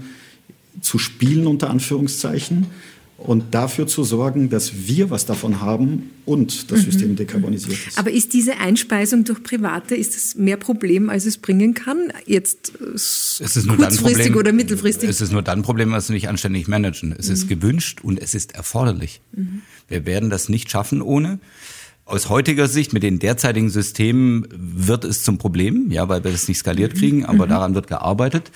[0.81, 2.67] zu spielen unter Anführungszeichen
[3.17, 6.83] und dafür zu sorgen, dass wir was davon haben und das mhm.
[6.83, 7.97] System dekarbonisiert ist.
[7.97, 12.11] Aber ist diese Einspeisung durch Private, ist es mehr Problem, als es bringen kann?
[12.25, 15.09] Jetzt äh, es ist nur kurzfristig Problem, oder mittelfristig?
[15.09, 17.15] Es ist nur dann ein Problem, was wir nicht anständig managen.
[17.17, 17.33] Es mhm.
[17.33, 19.21] ist gewünscht und es ist erforderlich.
[19.31, 19.61] Mhm.
[19.87, 21.39] Wir werden das nicht schaffen ohne.
[22.07, 26.47] Aus heutiger Sicht mit den derzeitigen Systemen wird es zum Problem, ja, weil wir das
[26.47, 26.97] nicht skaliert mhm.
[26.97, 27.49] kriegen, aber mhm.
[27.49, 28.51] daran wird gearbeitet.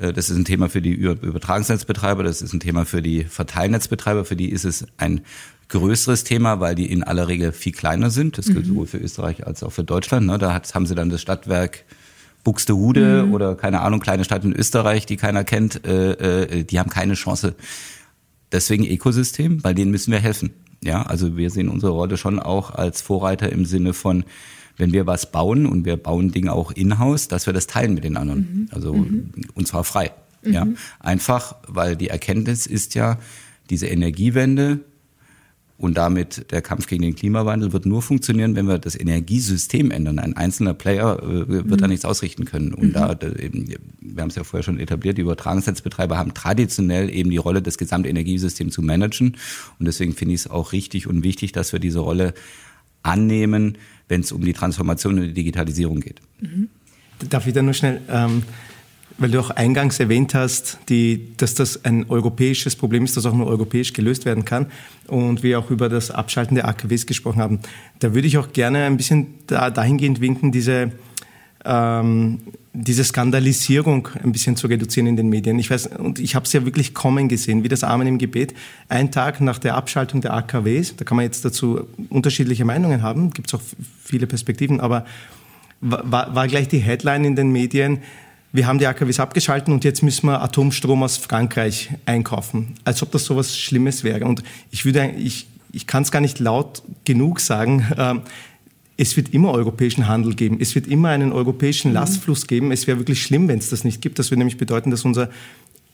[0.00, 4.24] Äh, das ist ein Thema für die Übertragungsnetzbetreiber, das ist ein Thema für die Verteilnetzbetreiber,
[4.24, 5.20] für die ist es ein
[5.68, 8.38] größeres Thema, weil die in aller Regel viel kleiner sind.
[8.38, 8.70] Das gilt mhm.
[8.70, 10.26] sowohl für Österreich als auch für Deutschland.
[10.26, 10.38] Ne?
[10.38, 11.84] Da haben sie dann das Stadtwerk
[12.42, 13.34] Buxtehude mhm.
[13.34, 17.14] oder keine Ahnung, kleine Stadt in Österreich, die keiner kennt, äh, äh, die haben keine
[17.14, 17.54] Chance.
[18.50, 20.50] Deswegen Ökosystem, bei denen müssen wir helfen.
[20.82, 24.24] Ja, also wir sehen unsere Rolle schon auch als Vorreiter im Sinne von,
[24.80, 28.04] wenn wir was bauen und wir bauen Dinge auch in-house, dass wir das teilen mit
[28.04, 28.38] den anderen.
[28.40, 28.68] Mhm.
[28.72, 29.30] Also mhm.
[29.54, 30.10] und zwar frei.
[30.42, 30.52] Mhm.
[30.52, 30.66] Ja,
[30.98, 33.18] einfach, weil die Erkenntnis ist ja,
[33.68, 34.80] diese Energiewende
[35.80, 40.18] und damit der Kampf gegen den Klimawandel wird nur funktionieren, wenn wir das Energiesystem ändern.
[40.18, 41.76] Ein einzelner Player äh, wird mhm.
[41.78, 42.74] da nichts ausrichten können.
[42.74, 42.92] Und mhm.
[42.92, 43.66] da, eben,
[44.00, 47.78] wir haben es ja vorher schon etabliert, die Übertragungsnetzbetreiber haben traditionell eben die Rolle, das
[47.78, 49.38] gesamte Energiesystem zu managen.
[49.78, 52.34] Und deswegen finde ich es auch richtig und wichtig, dass wir diese Rolle
[53.02, 53.78] annehmen,
[54.10, 56.20] wenn es um die Transformation und die Digitalisierung geht.
[56.40, 56.68] Mhm.
[57.28, 58.42] Darf ich da nur schnell, ähm,
[59.18, 63.34] weil du auch eingangs erwähnt hast, die, dass das ein europäisches Problem ist, das auch
[63.34, 64.66] nur europäisch gelöst werden kann
[65.06, 67.60] und wir auch über das Abschalten der AKWs gesprochen haben.
[67.98, 70.92] Da würde ich auch gerne ein bisschen da, dahingehend winken, diese
[71.64, 72.40] ähm,
[72.72, 75.58] diese Skandalisierung ein bisschen zu reduzieren in den Medien.
[75.58, 78.54] Ich weiß, und ich habe es ja wirklich kommen gesehen, wie das Amen im Gebet.
[78.88, 83.30] Ein Tag nach der Abschaltung der AKWs, da kann man jetzt dazu unterschiedliche Meinungen haben,
[83.30, 83.62] gibt es auch
[84.02, 85.04] viele Perspektiven, aber
[85.80, 88.00] war, war gleich die Headline in den Medien,
[88.52, 92.74] wir haben die AKWs abgeschalten und jetzt müssen wir Atomstrom aus Frankreich einkaufen.
[92.84, 94.24] Als ob das so was Schlimmes wäre.
[94.24, 94.42] Und
[94.72, 98.14] ich würde, ich, ich kann es gar nicht laut genug sagen, äh,
[99.00, 100.58] es wird immer europäischen Handel geben.
[100.60, 101.94] Es wird immer einen europäischen mhm.
[101.94, 102.70] Lastfluss geben.
[102.70, 104.18] Es wäre wirklich schlimm, wenn es das nicht gibt.
[104.18, 105.30] Das würde nämlich bedeuten, dass unser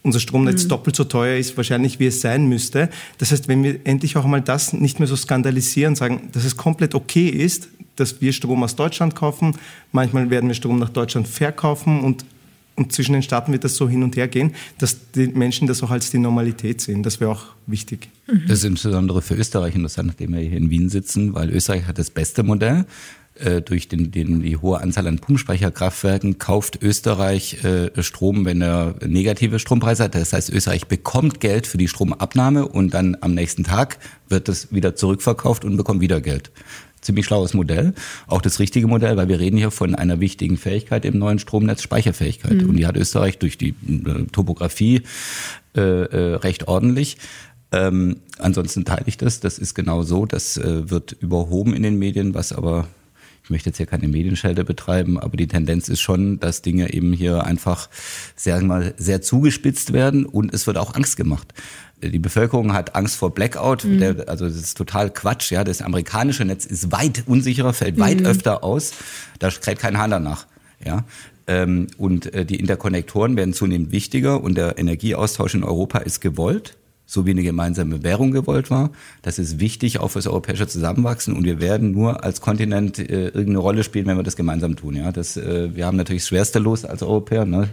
[0.02, 0.68] unser Stromnetz mhm.
[0.68, 2.90] doppelt so teuer ist, wahrscheinlich wie es sein müsste.
[3.18, 6.56] Das heißt, wenn wir endlich auch einmal das nicht mehr so skandalisieren, sagen, dass es
[6.56, 9.56] komplett okay ist, dass wir Strom aus Deutschland kaufen,
[9.90, 12.24] manchmal werden wir Strom nach Deutschland verkaufen und
[12.76, 15.82] und zwischen den Staaten wird das so hin und her gehen, dass die Menschen das
[15.82, 17.02] auch als die Normalität sehen.
[17.02, 18.10] Das wäre auch wichtig.
[18.46, 21.98] Das ist insbesondere für Österreich interessant, nachdem wir hier in Wien sitzen, weil Österreich hat
[21.98, 22.84] das beste Modell.
[23.38, 28.94] Äh, durch den, den, die hohe Anzahl an Pumpspeicherkraftwerken kauft Österreich äh, Strom, wenn er
[29.06, 30.14] negative Strompreise hat.
[30.14, 34.72] Das heißt, Österreich bekommt Geld für die Stromabnahme und dann am nächsten Tag wird es
[34.72, 36.50] wieder zurückverkauft und bekommt wieder Geld
[37.02, 37.94] ziemlich schlaues Modell,
[38.26, 41.82] auch das richtige Modell, weil wir reden hier von einer wichtigen Fähigkeit im neuen Stromnetz,
[41.82, 42.62] Speicherfähigkeit.
[42.62, 42.70] Mhm.
[42.70, 45.02] Und die hat Österreich durch die äh, Topografie
[45.76, 47.18] äh, äh, recht ordentlich.
[47.70, 49.38] Ähm, ansonsten teile ich das.
[49.38, 50.26] Das ist genau so.
[50.26, 52.88] Das äh, wird überhoben in den Medien, was aber
[53.46, 57.12] ich möchte jetzt hier keine Medienschelte betreiben, aber die Tendenz ist schon, dass Dinge eben
[57.12, 57.88] hier einfach
[58.34, 61.54] sehr, mal, sehr zugespitzt werden und es wird auch Angst gemacht
[62.02, 63.84] die Bevölkerung hat Angst vor Blackout.
[63.84, 64.00] Mhm.
[64.00, 65.50] Der, also das ist total Quatsch.
[65.50, 68.26] Ja, das amerikanische Netz ist weit unsicherer, fällt weit mhm.
[68.26, 68.92] öfter aus.
[69.38, 70.46] Da kräht kein Hahn danach.
[70.84, 71.04] Ja,
[71.46, 76.76] ähm, und äh, die Interkonnektoren werden zunehmend wichtiger und der Energieaustausch in Europa ist gewollt
[77.06, 78.90] so wie eine gemeinsame Währung gewollt war.
[79.22, 83.58] Das ist wichtig auch fürs europäische Zusammenwachsen und wir werden nur als Kontinent äh, irgendeine
[83.58, 84.96] Rolle spielen, wenn wir das gemeinsam tun.
[84.96, 87.68] Ja, das, äh, wir haben natürlich das schwerste Los als Europäer, ne?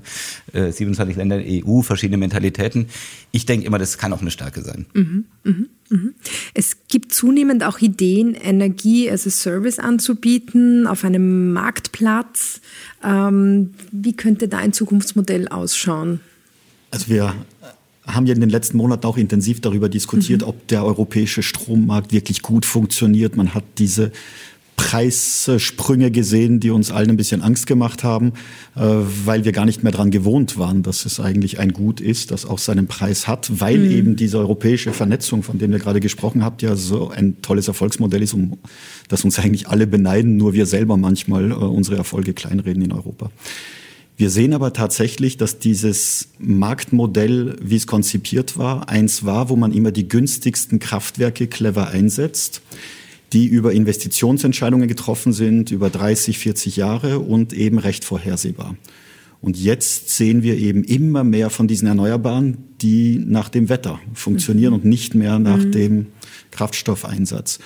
[0.54, 2.88] äh, 27 Länder EU, verschiedene Mentalitäten.
[3.32, 4.86] Ich denke immer, das kann auch eine Stärke sein.
[4.94, 5.54] Mhm, mh,
[5.90, 6.10] mh.
[6.54, 12.62] Es gibt zunehmend auch Ideen, Energie als a Service anzubieten auf einem Marktplatz.
[13.04, 16.20] Ähm, wie könnte da ein Zukunftsmodell ausschauen?
[16.92, 17.34] Also wir
[18.06, 20.48] haben ja in den letzten Monaten auch intensiv darüber diskutiert, mhm.
[20.48, 23.36] ob der europäische Strommarkt wirklich gut funktioniert.
[23.36, 24.12] Man hat diese
[24.76, 28.34] Preissprünge gesehen, die uns allen ein bisschen Angst gemacht haben,
[28.76, 32.32] äh, weil wir gar nicht mehr dran gewohnt waren, dass es eigentlich ein Gut ist,
[32.32, 33.92] das auch seinen Preis hat, weil mhm.
[33.92, 38.24] eben diese europäische Vernetzung, von der ihr gerade gesprochen habt, ja so ein tolles Erfolgsmodell
[38.24, 38.58] ist, um
[39.08, 43.32] das uns eigentlich alle beneiden, nur wir selber manchmal äh, unsere Erfolge kleinreden in Europa.
[44.24, 49.74] Wir sehen aber tatsächlich, dass dieses Marktmodell, wie es konzipiert war, eins war, wo man
[49.74, 52.62] immer die günstigsten Kraftwerke clever einsetzt,
[53.34, 58.78] die über Investitionsentscheidungen getroffen sind, über 30, 40 Jahre und eben recht vorhersehbar.
[59.42, 64.72] Und jetzt sehen wir eben immer mehr von diesen Erneuerbaren, die nach dem Wetter funktionieren
[64.72, 64.80] mhm.
[64.80, 65.72] und nicht mehr nach mhm.
[65.74, 66.06] dem
[66.52, 67.60] Kraftstoffeinsatz.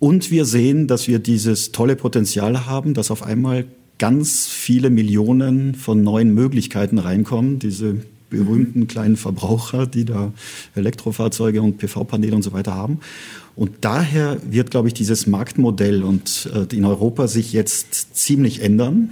[0.00, 3.64] Und wir sehen, dass wir dieses tolle Potenzial haben, dass auf einmal
[3.98, 7.58] ganz viele Millionen von neuen Möglichkeiten reinkommen.
[7.58, 7.96] Diese
[8.30, 10.32] berühmten kleinen Verbraucher, die da
[10.74, 13.00] Elektrofahrzeuge und PV-Paneele und so weiter haben.
[13.54, 19.10] Und daher wird, glaube ich, dieses Marktmodell und äh, in Europa sich jetzt ziemlich ändern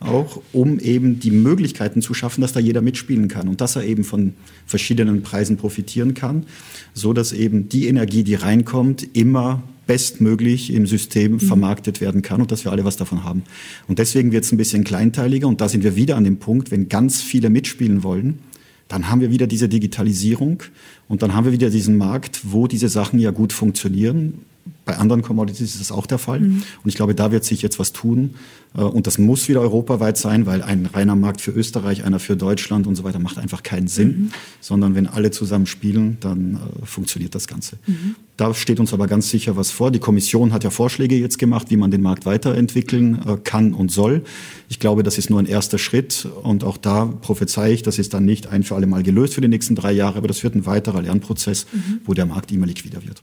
[0.00, 3.84] auch, um eben die Möglichkeiten zu schaffen, dass da jeder mitspielen kann und dass er
[3.84, 4.34] eben von
[4.66, 6.46] verschiedenen Preisen profitieren kann,
[6.94, 11.40] so dass eben die Energie, die reinkommt, immer bestmöglich im System mhm.
[11.40, 13.44] vermarktet werden kann und dass wir alle was davon haben.
[13.86, 16.70] Und deswegen wird es ein bisschen kleinteiliger und da sind wir wieder an dem Punkt,
[16.70, 18.40] wenn ganz viele mitspielen wollen,
[18.88, 20.62] dann haben wir wieder diese Digitalisierung
[21.08, 24.44] und dann haben wir wieder diesen Markt, wo diese Sachen ja gut funktionieren
[24.84, 26.40] bei anderen Commodities ist das auch der Fall.
[26.40, 26.62] Mhm.
[26.82, 28.34] Und ich glaube, da wird sich jetzt was tun.
[28.76, 32.36] Äh, und das muss wieder europaweit sein, weil ein reiner Markt für Österreich, einer für
[32.36, 34.08] Deutschland und so weiter macht einfach keinen Sinn.
[34.08, 34.30] Mhm.
[34.60, 37.78] Sondern wenn alle zusammen spielen, dann äh, funktioniert das Ganze.
[37.86, 38.14] Mhm.
[38.36, 39.90] Da steht uns aber ganz sicher was vor.
[39.90, 43.90] Die Kommission hat ja Vorschläge jetzt gemacht, wie man den Markt weiterentwickeln äh, kann und
[43.90, 44.22] soll.
[44.68, 46.28] Ich glaube, das ist nur ein erster Schritt.
[46.42, 49.40] Und auch da prophezei ich, das ist dann nicht ein für alle Mal gelöst für
[49.40, 52.00] die nächsten drei Jahre, aber das wird ein weiterer Lernprozess, mhm.
[52.04, 53.22] wo der Markt immer liquider wird.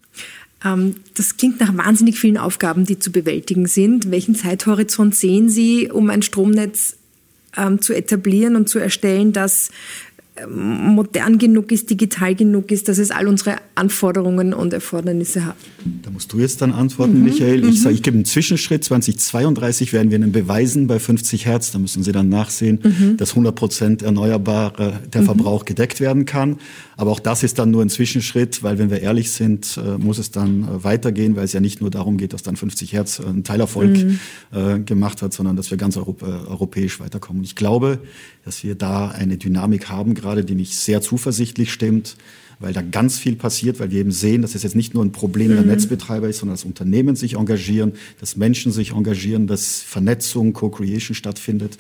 [0.64, 4.12] Ähm, das klingt nach wahnsinnig vielen Aufgaben, die zu bewältigen sind.
[4.12, 6.98] Welchen Zeithorizont sehen Sie, um ein Stromnetz
[7.58, 9.70] ähm, zu etablieren und zu erstellen, das
[10.50, 15.56] modern genug ist, digital genug ist, dass es all unsere Anforderungen und Erfordernisse hat.
[16.02, 17.26] Da musst du jetzt dann antworten, mhm.
[17.26, 17.64] Michael.
[17.64, 17.76] Ich mhm.
[17.76, 18.84] sage, ich gebe einen Zwischenschritt.
[18.84, 21.72] 2032 werden wir einen beweisen bei 50 Hertz.
[21.72, 23.18] Da müssen Sie dann nachsehen, mhm.
[23.18, 25.26] dass 100 Prozent erneuerbare der mhm.
[25.26, 26.58] Verbrauch gedeckt werden kann.
[26.98, 30.18] Aber auch das ist dann nur ein Zwischenschritt, weil wenn wir ehrlich sind, äh, muss
[30.18, 33.20] es dann äh, weitergehen, weil es ja nicht nur darum geht, dass dann 50 Hertz
[33.20, 33.98] äh, einen Teilerfolg
[34.52, 34.86] mhm.
[34.86, 37.44] gemacht hat, sondern dass wir ganz europäisch weiterkommen.
[37.44, 38.00] Ich glaube,
[38.46, 42.16] dass wir da eine Dynamik haben, gerade die mich sehr zuversichtlich stimmt,
[42.60, 45.12] weil da ganz viel passiert, weil wir eben sehen, dass es jetzt nicht nur ein
[45.12, 45.56] Problem mhm.
[45.56, 51.14] der Netzbetreiber ist, sondern dass Unternehmen sich engagieren, dass Menschen sich engagieren, dass Vernetzung, Co-Creation
[51.14, 51.78] stattfindet.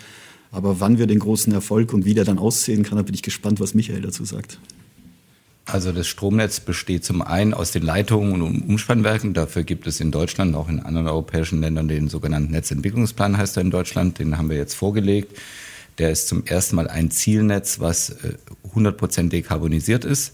[0.51, 3.23] Aber wann wir den großen Erfolg und wie der dann aussehen kann, da bin ich
[3.23, 4.59] gespannt, was Michael dazu sagt.
[5.65, 9.33] Also das Stromnetz besteht zum einen aus den Leitungen und Umspannwerken.
[9.33, 13.61] Dafür gibt es in Deutschland, auch in anderen europäischen Ländern, den sogenannten Netzentwicklungsplan heißt er
[13.61, 14.19] in Deutschland.
[14.19, 15.37] Den haben wir jetzt vorgelegt.
[15.97, 18.15] Der ist zum ersten Mal ein Zielnetz, was
[18.75, 20.33] 100% äh, dekarbonisiert ist.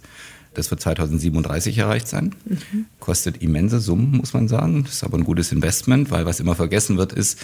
[0.53, 2.35] Das wird 2037 erreicht sein.
[2.45, 2.85] Mhm.
[2.99, 4.83] Kostet immense Summen, muss man sagen.
[4.83, 7.39] Das ist aber ein gutes Investment, weil was immer vergessen wird, ist,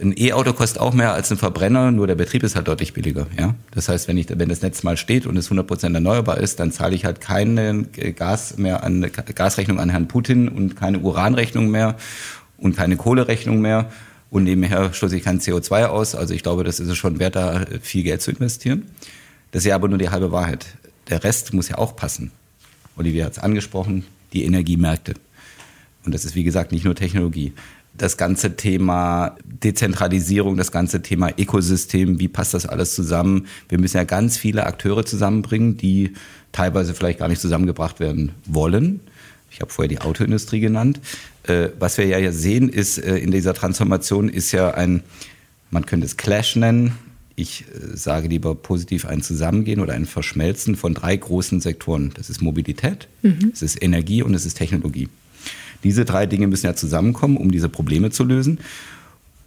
[0.00, 3.26] ein E-Auto kostet auch mehr als ein Verbrenner, nur der Betrieb ist halt deutlich billiger.
[3.38, 3.54] Ja?
[3.72, 6.72] Das heißt, wenn, ich, wenn das Netz mal steht und es 100% erneuerbar ist, dann
[6.72, 7.84] zahle ich halt keine
[8.16, 11.96] Gas mehr an, Gasrechnung an Herrn Putin und keine Uranrechnung mehr
[12.56, 13.90] und keine Kohlerechnung mehr
[14.32, 16.14] und nebenher stoße ich kein CO2 aus.
[16.14, 18.84] Also ich glaube, das ist es schon wert, da viel Geld zu investieren.
[19.50, 20.66] Das ist ja aber nur die halbe Wahrheit.
[21.10, 22.32] Der Rest muss ja auch passen.
[22.96, 25.14] Olivia hat es angesprochen, die Energiemärkte.
[26.06, 27.52] Und das ist, wie gesagt, nicht nur Technologie.
[27.98, 33.48] Das ganze Thema Dezentralisierung, das ganze Thema Ökosystem, wie passt das alles zusammen?
[33.68, 36.14] Wir müssen ja ganz viele Akteure zusammenbringen, die
[36.52, 39.00] teilweise vielleicht gar nicht zusammengebracht werden wollen.
[39.50, 41.00] Ich habe vorher die Autoindustrie genannt.
[41.44, 45.02] Äh, was wir ja sehen, ist äh, in dieser Transformation ist ja ein,
[45.70, 46.92] man könnte es Clash nennen.
[47.34, 52.12] Ich äh, sage lieber positiv ein Zusammengehen oder ein Verschmelzen von drei großen Sektoren.
[52.14, 53.50] Das ist Mobilität, mhm.
[53.52, 55.08] es ist Energie und es ist Technologie.
[55.82, 58.60] Diese drei Dinge müssen ja zusammenkommen, um diese Probleme zu lösen.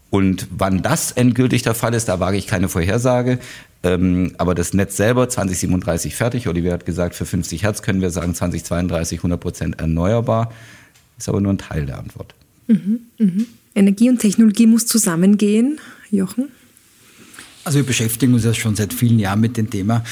[0.10, 3.40] Und wann das endgültig der Fall ist, da wage ich keine Vorhersage.
[3.84, 6.48] Ähm, aber das Netz selber 2037 fertig.
[6.48, 10.52] Olivier hat gesagt, für 50 Hertz können wir sagen 2032 100 Prozent erneuerbar.
[11.18, 12.34] Ist aber nur ein Teil der Antwort.
[12.68, 13.44] Mhm, mh.
[13.76, 15.80] Energie und Technologie muss zusammengehen.
[16.12, 16.50] Jochen?
[17.66, 20.04] Also wir beschäftigen uns ja schon seit vielen Jahren mit dem Thema.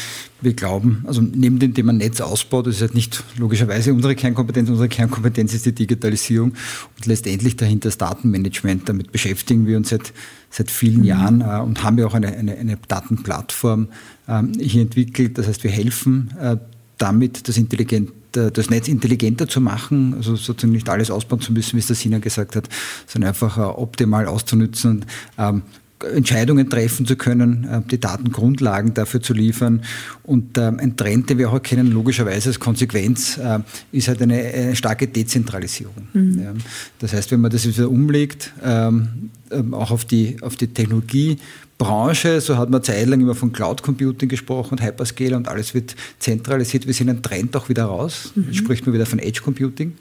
[0.41, 4.89] Wir glauben, also neben dem Thema Netzausbau, das ist halt nicht logischerweise unsere Kernkompetenz, unsere
[4.89, 6.53] Kernkompetenz ist die Digitalisierung
[6.97, 8.89] und letztendlich dahinter das Datenmanagement.
[8.89, 10.13] Damit beschäftigen wir uns seit,
[10.49, 11.03] seit vielen mhm.
[11.03, 13.87] Jahren äh, und haben ja auch eine, eine, eine Datenplattform
[14.27, 15.37] ähm, hier entwickelt.
[15.37, 16.57] Das heißt, wir helfen äh,
[17.03, 21.75] damit, das intelligent das Netz intelligenter zu machen, also sozusagen nicht alles ausbauen zu müssen,
[21.75, 22.67] wie es der Sina gesagt hat,
[23.05, 25.05] sondern einfach äh, optimal auszunutzen und
[25.37, 25.61] ähm,
[26.03, 29.83] Entscheidungen treffen zu können, äh, die Datengrundlagen dafür zu liefern.
[30.23, 33.59] Und ähm, ein Trend, den wir auch erkennen, logischerweise als Konsequenz, äh,
[33.91, 36.07] ist halt eine, eine starke Dezentralisierung.
[36.13, 36.57] Mhm.
[36.99, 39.29] Das heißt, wenn man das wieder umlegt, ähm,
[39.71, 41.37] auch auf die, auf die Technologie
[41.83, 45.97] Branche, so hat man zeitlang immer von Cloud Computing gesprochen und Hyperscaler und alles wird
[46.17, 46.87] zentralisiert.
[46.87, 48.31] Wir sehen einen Trend auch wieder raus.
[48.35, 48.45] Mhm.
[48.45, 49.91] Jetzt spricht man wieder von Edge Computing.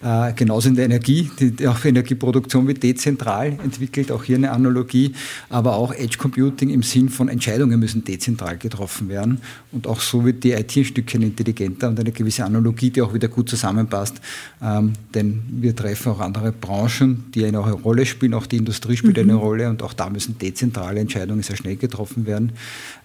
[0.00, 1.28] Äh, genauso in der Energie.
[1.40, 5.12] Die, auch Energieproduktion wird dezentral entwickelt, auch hier eine Analogie.
[5.48, 9.40] Aber auch Edge Computing im Sinn von Entscheidungen müssen dezentral getroffen werden.
[9.72, 13.12] Und auch so wird die IT ein Stückchen intelligenter und eine gewisse Analogie, die auch
[13.12, 14.20] wieder gut zusammenpasst.
[14.62, 18.34] Ähm, denn wir treffen auch andere Branchen, die eine Rolle spielen.
[18.34, 19.30] Auch die Industrie spielt mhm.
[19.30, 22.52] eine Rolle und auch da müssen dezentrale Entscheidungen Entscheidungen sehr schnell getroffen werden.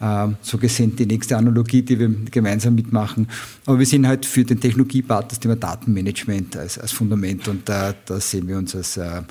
[0.01, 3.27] Ähm, so gesehen die nächste Analogie, die wir gemeinsam mitmachen.
[3.65, 7.93] Aber wir sind halt für den Technologiepart das Thema Datenmanagement als, als Fundament und da,
[8.05, 9.21] da, sehen wir uns als äh,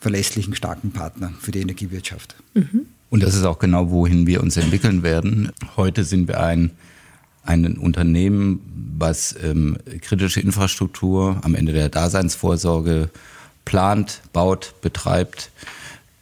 [0.00, 2.34] verlässlichen, starken Partner für die Energiewirtschaft.
[2.54, 2.86] Mhm.
[3.10, 5.50] Und das ist auch genau, wohin wir uns entwickeln werden.
[5.76, 6.72] Heute sind wir ein,
[7.42, 8.60] ein Unternehmen,
[8.98, 13.10] was ähm, kritische Infrastruktur am Ende der Daseinsvorsorge
[13.64, 15.50] plant, baut, betreibt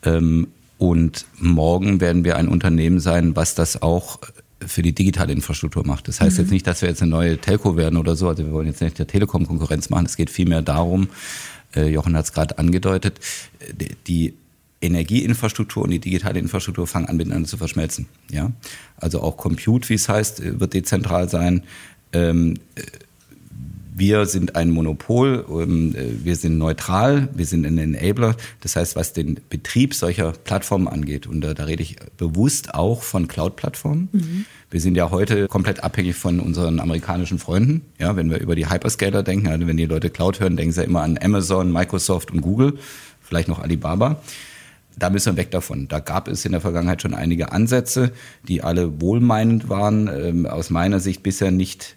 [0.05, 4.19] ähm, und morgen werden wir ein Unternehmen sein, was das auch
[4.65, 6.09] für die digitale Infrastruktur macht.
[6.09, 6.45] Das heißt mhm.
[6.45, 8.29] jetzt nicht, dass wir jetzt eine neue Telco werden oder so.
[8.29, 10.07] Also wir wollen jetzt nicht der Telekom Konkurrenz machen.
[10.07, 11.09] Es geht vielmehr darum,
[11.75, 13.21] äh, Jochen hat es gerade angedeutet,
[14.07, 14.35] die
[14.81, 18.07] Energieinfrastruktur und die digitale Infrastruktur fangen an miteinander zu verschmelzen.
[18.31, 18.53] Ja,
[18.97, 21.65] also auch Compute, wie es heißt, wird dezentral sein.
[22.13, 22.59] Ähm,
[23.99, 28.37] wir sind ein Monopol, ähm, äh, wir sind neutral, wir sind ein Enabler.
[28.61, 33.03] Das heißt, was den Betrieb solcher Plattformen angeht, und da, da rede ich bewusst auch
[33.03, 34.09] von Cloud-Plattformen.
[34.13, 34.45] Mhm.
[34.71, 37.83] Wir sind ja heute komplett abhängig von unseren amerikanischen Freunden.
[37.99, 40.83] Ja, wenn wir über die Hyperscaler denken, also wenn die Leute Cloud hören, denken sie
[40.83, 42.79] ja immer an Amazon, Microsoft und Google,
[43.23, 44.21] vielleicht noch Alibaba
[44.99, 45.89] da müssen wir weg davon.
[45.89, 48.13] Da gab es in der Vergangenheit schon einige Ansätze,
[48.49, 51.97] die alle wohlmeinend waren, ähm, aus meiner Sicht bisher nicht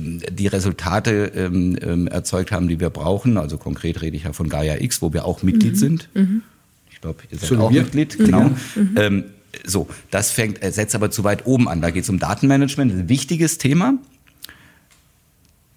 [0.00, 3.36] die Resultate ähm, ähm, erzeugt haben, die wir brauchen.
[3.36, 5.78] Also konkret rede ich ja von Gaia X, wo wir auch Mitglied mhm.
[5.78, 6.08] sind.
[6.14, 6.42] Mhm.
[6.90, 7.82] Ich glaube, ihr seid so auch wir.
[7.82, 8.50] Mitglied, genau.
[8.74, 8.94] Mhm.
[8.96, 9.24] Ähm,
[9.64, 11.80] so, das fängt, äh, setzt aber zu weit oben an.
[11.80, 13.94] Da geht es um Datenmanagement, ein wichtiges Thema.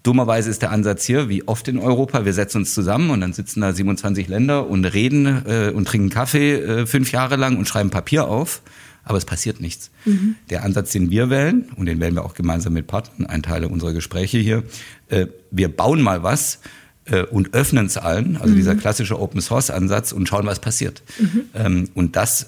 [0.02, 3.32] Dummerweise ist der Ansatz hier, wie oft in Europa, wir setzen uns zusammen und dann
[3.32, 7.66] sitzen da 27 Länder und reden äh, und trinken Kaffee äh, fünf Jahre lang und
[7.66, 8.62] schreiben Papier auf
[9.06, 9.90] aber es passiert nichts.
[10.04, 10.34] Mhm.
[10.50, 13.64] Der Ansatz, den wir wählen, und den wählen wir auch gemeinsam mit Partnern, ein Teil
[13.64, 14.64] unserer Gespräche hier,
[15.08, 16.58] äh, wir bauen mal was
[17.06, 18.56] äh, und öffnen es allen, also mhm.
[18.56, 21.04] dieser klassische Open Source Ansatz und schauen, was passiert.
[21.20, 21.42] Mhm.
[21.54, 22.46] Ähm, und das äh,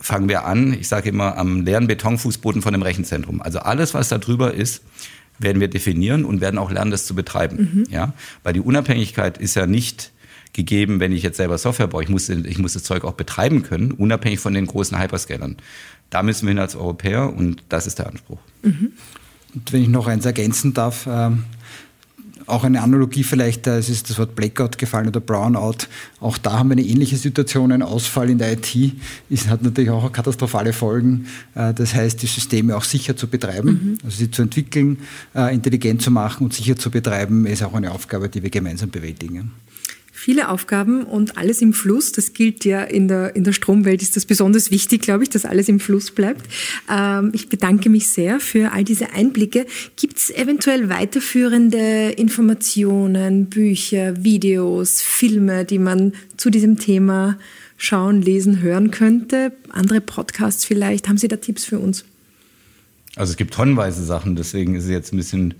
[0.00, 3.40] fangen wir an, ich sage immer, am leeren Betonfußboden von dem Rechenzentrum.
[3.40, 4.82] Also alles, was da drüber ist,
[5.38, 7.84] werden wir definieren und werden auch lernen, das zu betreiben.
[7.86, 7.86] Mhm.
[7.88, 8.14] Ja?
[8.42, 10.10] Weil die Unabhängigkeit ist ja nicht
[10.56, 12.02] gegeben, wenn ich jetzt selber Software baue.
[12.02, 15.56] Ich muss, ich muss das Zeug auch betreiben können, unabhängig von den großen Hyperscalern.
[16.10, 18.38] Da müssen wir hin als Europäer und das ist der Anspruch.
[18.62, 18.92] Mhm.
[19.54, 21.44] Und wenn ich noch eins ergänzen darf, ähm,
[22.46, 25.88] auch eine Analogie vielleicht, äh, es ist das Wort Blackout gefallen oder Brownout.
[26.20, 27.72] Auch da haben wir eine ähnliche Situation.
[27.72, 28.92] Ein Ausfall in der IT
[29.28, 31.26] ist, hat natürlich auch katastrophale Folgen.
[31.54, 33.98] Äh, das heißt, die Systeme auch sicher zu betreiben, mhm.
[34.04, 34.98] also sie zu entwickeln,
[35.34, 38.90] äh, intelligent zu machen und sicher zu betreiben, ist auch eine Aufgabe, die wir gemeinsam
[38.90, 39.52] bewältigen
[40.26, 42.10] viele Aufgaben und alles im Fluss.
[42.10, 45.44] Das gilt ja in der, in der Stromwelt, ist das besonders wichtig, glaube ich, dass
[45.44, 46.48] alles im Fluss bleibt.
[46.90, 49.66] Ähm, ich bedanke mich sehr für all diese Einblicke.
[49.94, 57.38] Gibt es eventuell weiterführende Informationen, Bücher, Videos, Filme, die man zu diesem Thema
[57.76, 59.52] schauen, lesen, hören könnte?
[59.70, 61.08] Andere Podcasts vielleicht?
[61.08, 62.04] Haben Sie da Tipps für uns?
[63.14, 65.54] Also es gibt tonnenweise Sachen, deswegen ist es jetzt ein bisschen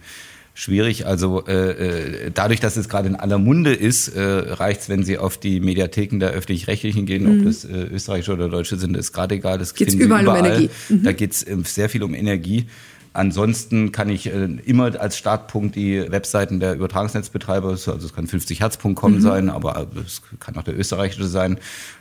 [0.56, 1.06] schwierig.
[1.06, 5.04] Also äh, äh, dadurch, dass es gerade in aller Munde ist, äh, reicht es, wenn
[5.04, 7.40] Sie auf die Mediatheken der öffentlich-rechtlichen gehen, mhm.
[7.40, 9.58] ob das äh, österreichische oder deutsche sind, ist gerade egal.
[9.58, 10.70] Das geht's überall, überall um Energie.
[10.88, 11.02] Mhm.
[11.04, 12.66] Da geht es äh, sehr viel um Energie.
[13.12, 19.14] Ansonsten kann ich äh, immer als Startpunkt die Webseiten der Übertragungsnetzbetreiber, also es kann 50hertz.com
[19.14, 19.20] mhm.
[19.20, 21.58] sein, aber es kann auch der österreichische sein.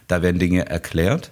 [0.08, 1.32] Da werden Dinge erklärt.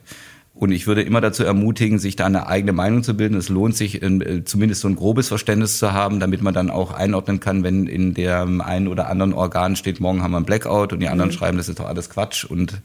[0.63, 3.36] Und ich würde immer dazu ermutigen, sich da eine eigene Meinung zu bilden.
[3.36, 6.93] Es lohnt sich, äh, zumindest so ein grobes Verständnis zu haben, damit man dann auch
[6.93, 10.93] einordnen kann, wenn in dem einen oder anderen Organ steht, morgen haben wir ein Blackout
[10.93, 11.34] und die anderen mhm.
[11.36, 12.45] schreiben, das ist doch alles Quatsch.
[12.45, 12.80] Und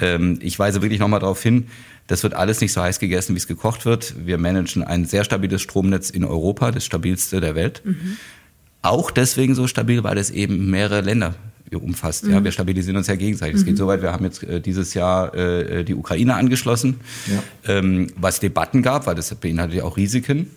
[0.00, 1.66] ähm, ich weise wirklich nochmal darauf hin,
[2.06, 4.14] das wird alles nicht so heiß gegessen, wie es gekocht wird.
[4.24, 7.82] Wir managen ein sehr stabiles Stromnetz in Europa, das stabilste der Welt.
[7.84, 8.16] Mhm.
[8.80, 11.34] Auch deswegen so stabil, weil es eben mehrere Länder
[11.80, 12.24] umfasst.
[12.24, 12.32] Mhm.
[12.32, 13.56] Ja, wir stabilisieren uns ja gegenseitig.
[13.56, 13.66] Es mhm.
[13.66, 17.74] geht so weit, wir haben jetzt äh, dieses Jahr äh, die Ukraine angeschlossen, ja.
[17.74, 20.50] ähm, was Debatten gab, weil das beinhaltet ja auch Risiken.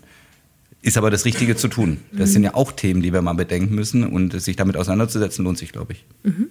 [0.82, 1.98] Ist aber das Richtige zu tun.
[2.12, 2.34] Das mhm.
[2.34, 5.72] sind ja auch Themen, die wir mal bedenken müssen und sich damit auseinanderzusetzen lohnt sich,
[5.72, 6.06] glaube ich.
[6.24, 6.48] Mhm.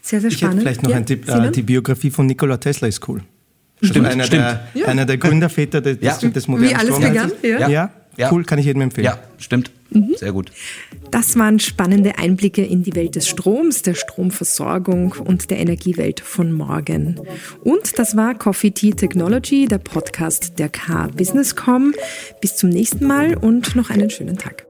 [0.00, 0.32] Sehr, sehr spannend.
[0.32, 1.28] Ich hätte vielleicht noch ja, ein Tipp.
[1.28, 3.22] Äh, die Biografie von Nikola Tesla ist cool.
[3.82, 4.42] Stimmt, einer, stimmt.
[4.42, 4.86] Der, ja.
[4.86, 6.16] einer der Gründerväter des, ja.
[6.16, 7.32] des modernen Wie alles begann?
[7.42, 7.90] Ja.
[8.16, 8.32] ja.
[8.32, 9.04] cool, kann ich jedem empfehlen.
[9.04, 9.70] Ja, stimmt.
[9.90, 10.14] Mhm.
[10.16, 10.52] Sehr gut.
[11.10, 16.52] Das waren spannende Einblicke in die Welt des Stroms, der Stromversorgung und der Energiewelt von
[16.52, 17.20] morgen.
[17.64, 21.94] Und das war Coffee Tea Technology, der Podcast der K Businesscom.
[22.40, 24.66] Bis zum nächsten Mal und noch einen schönen Tag.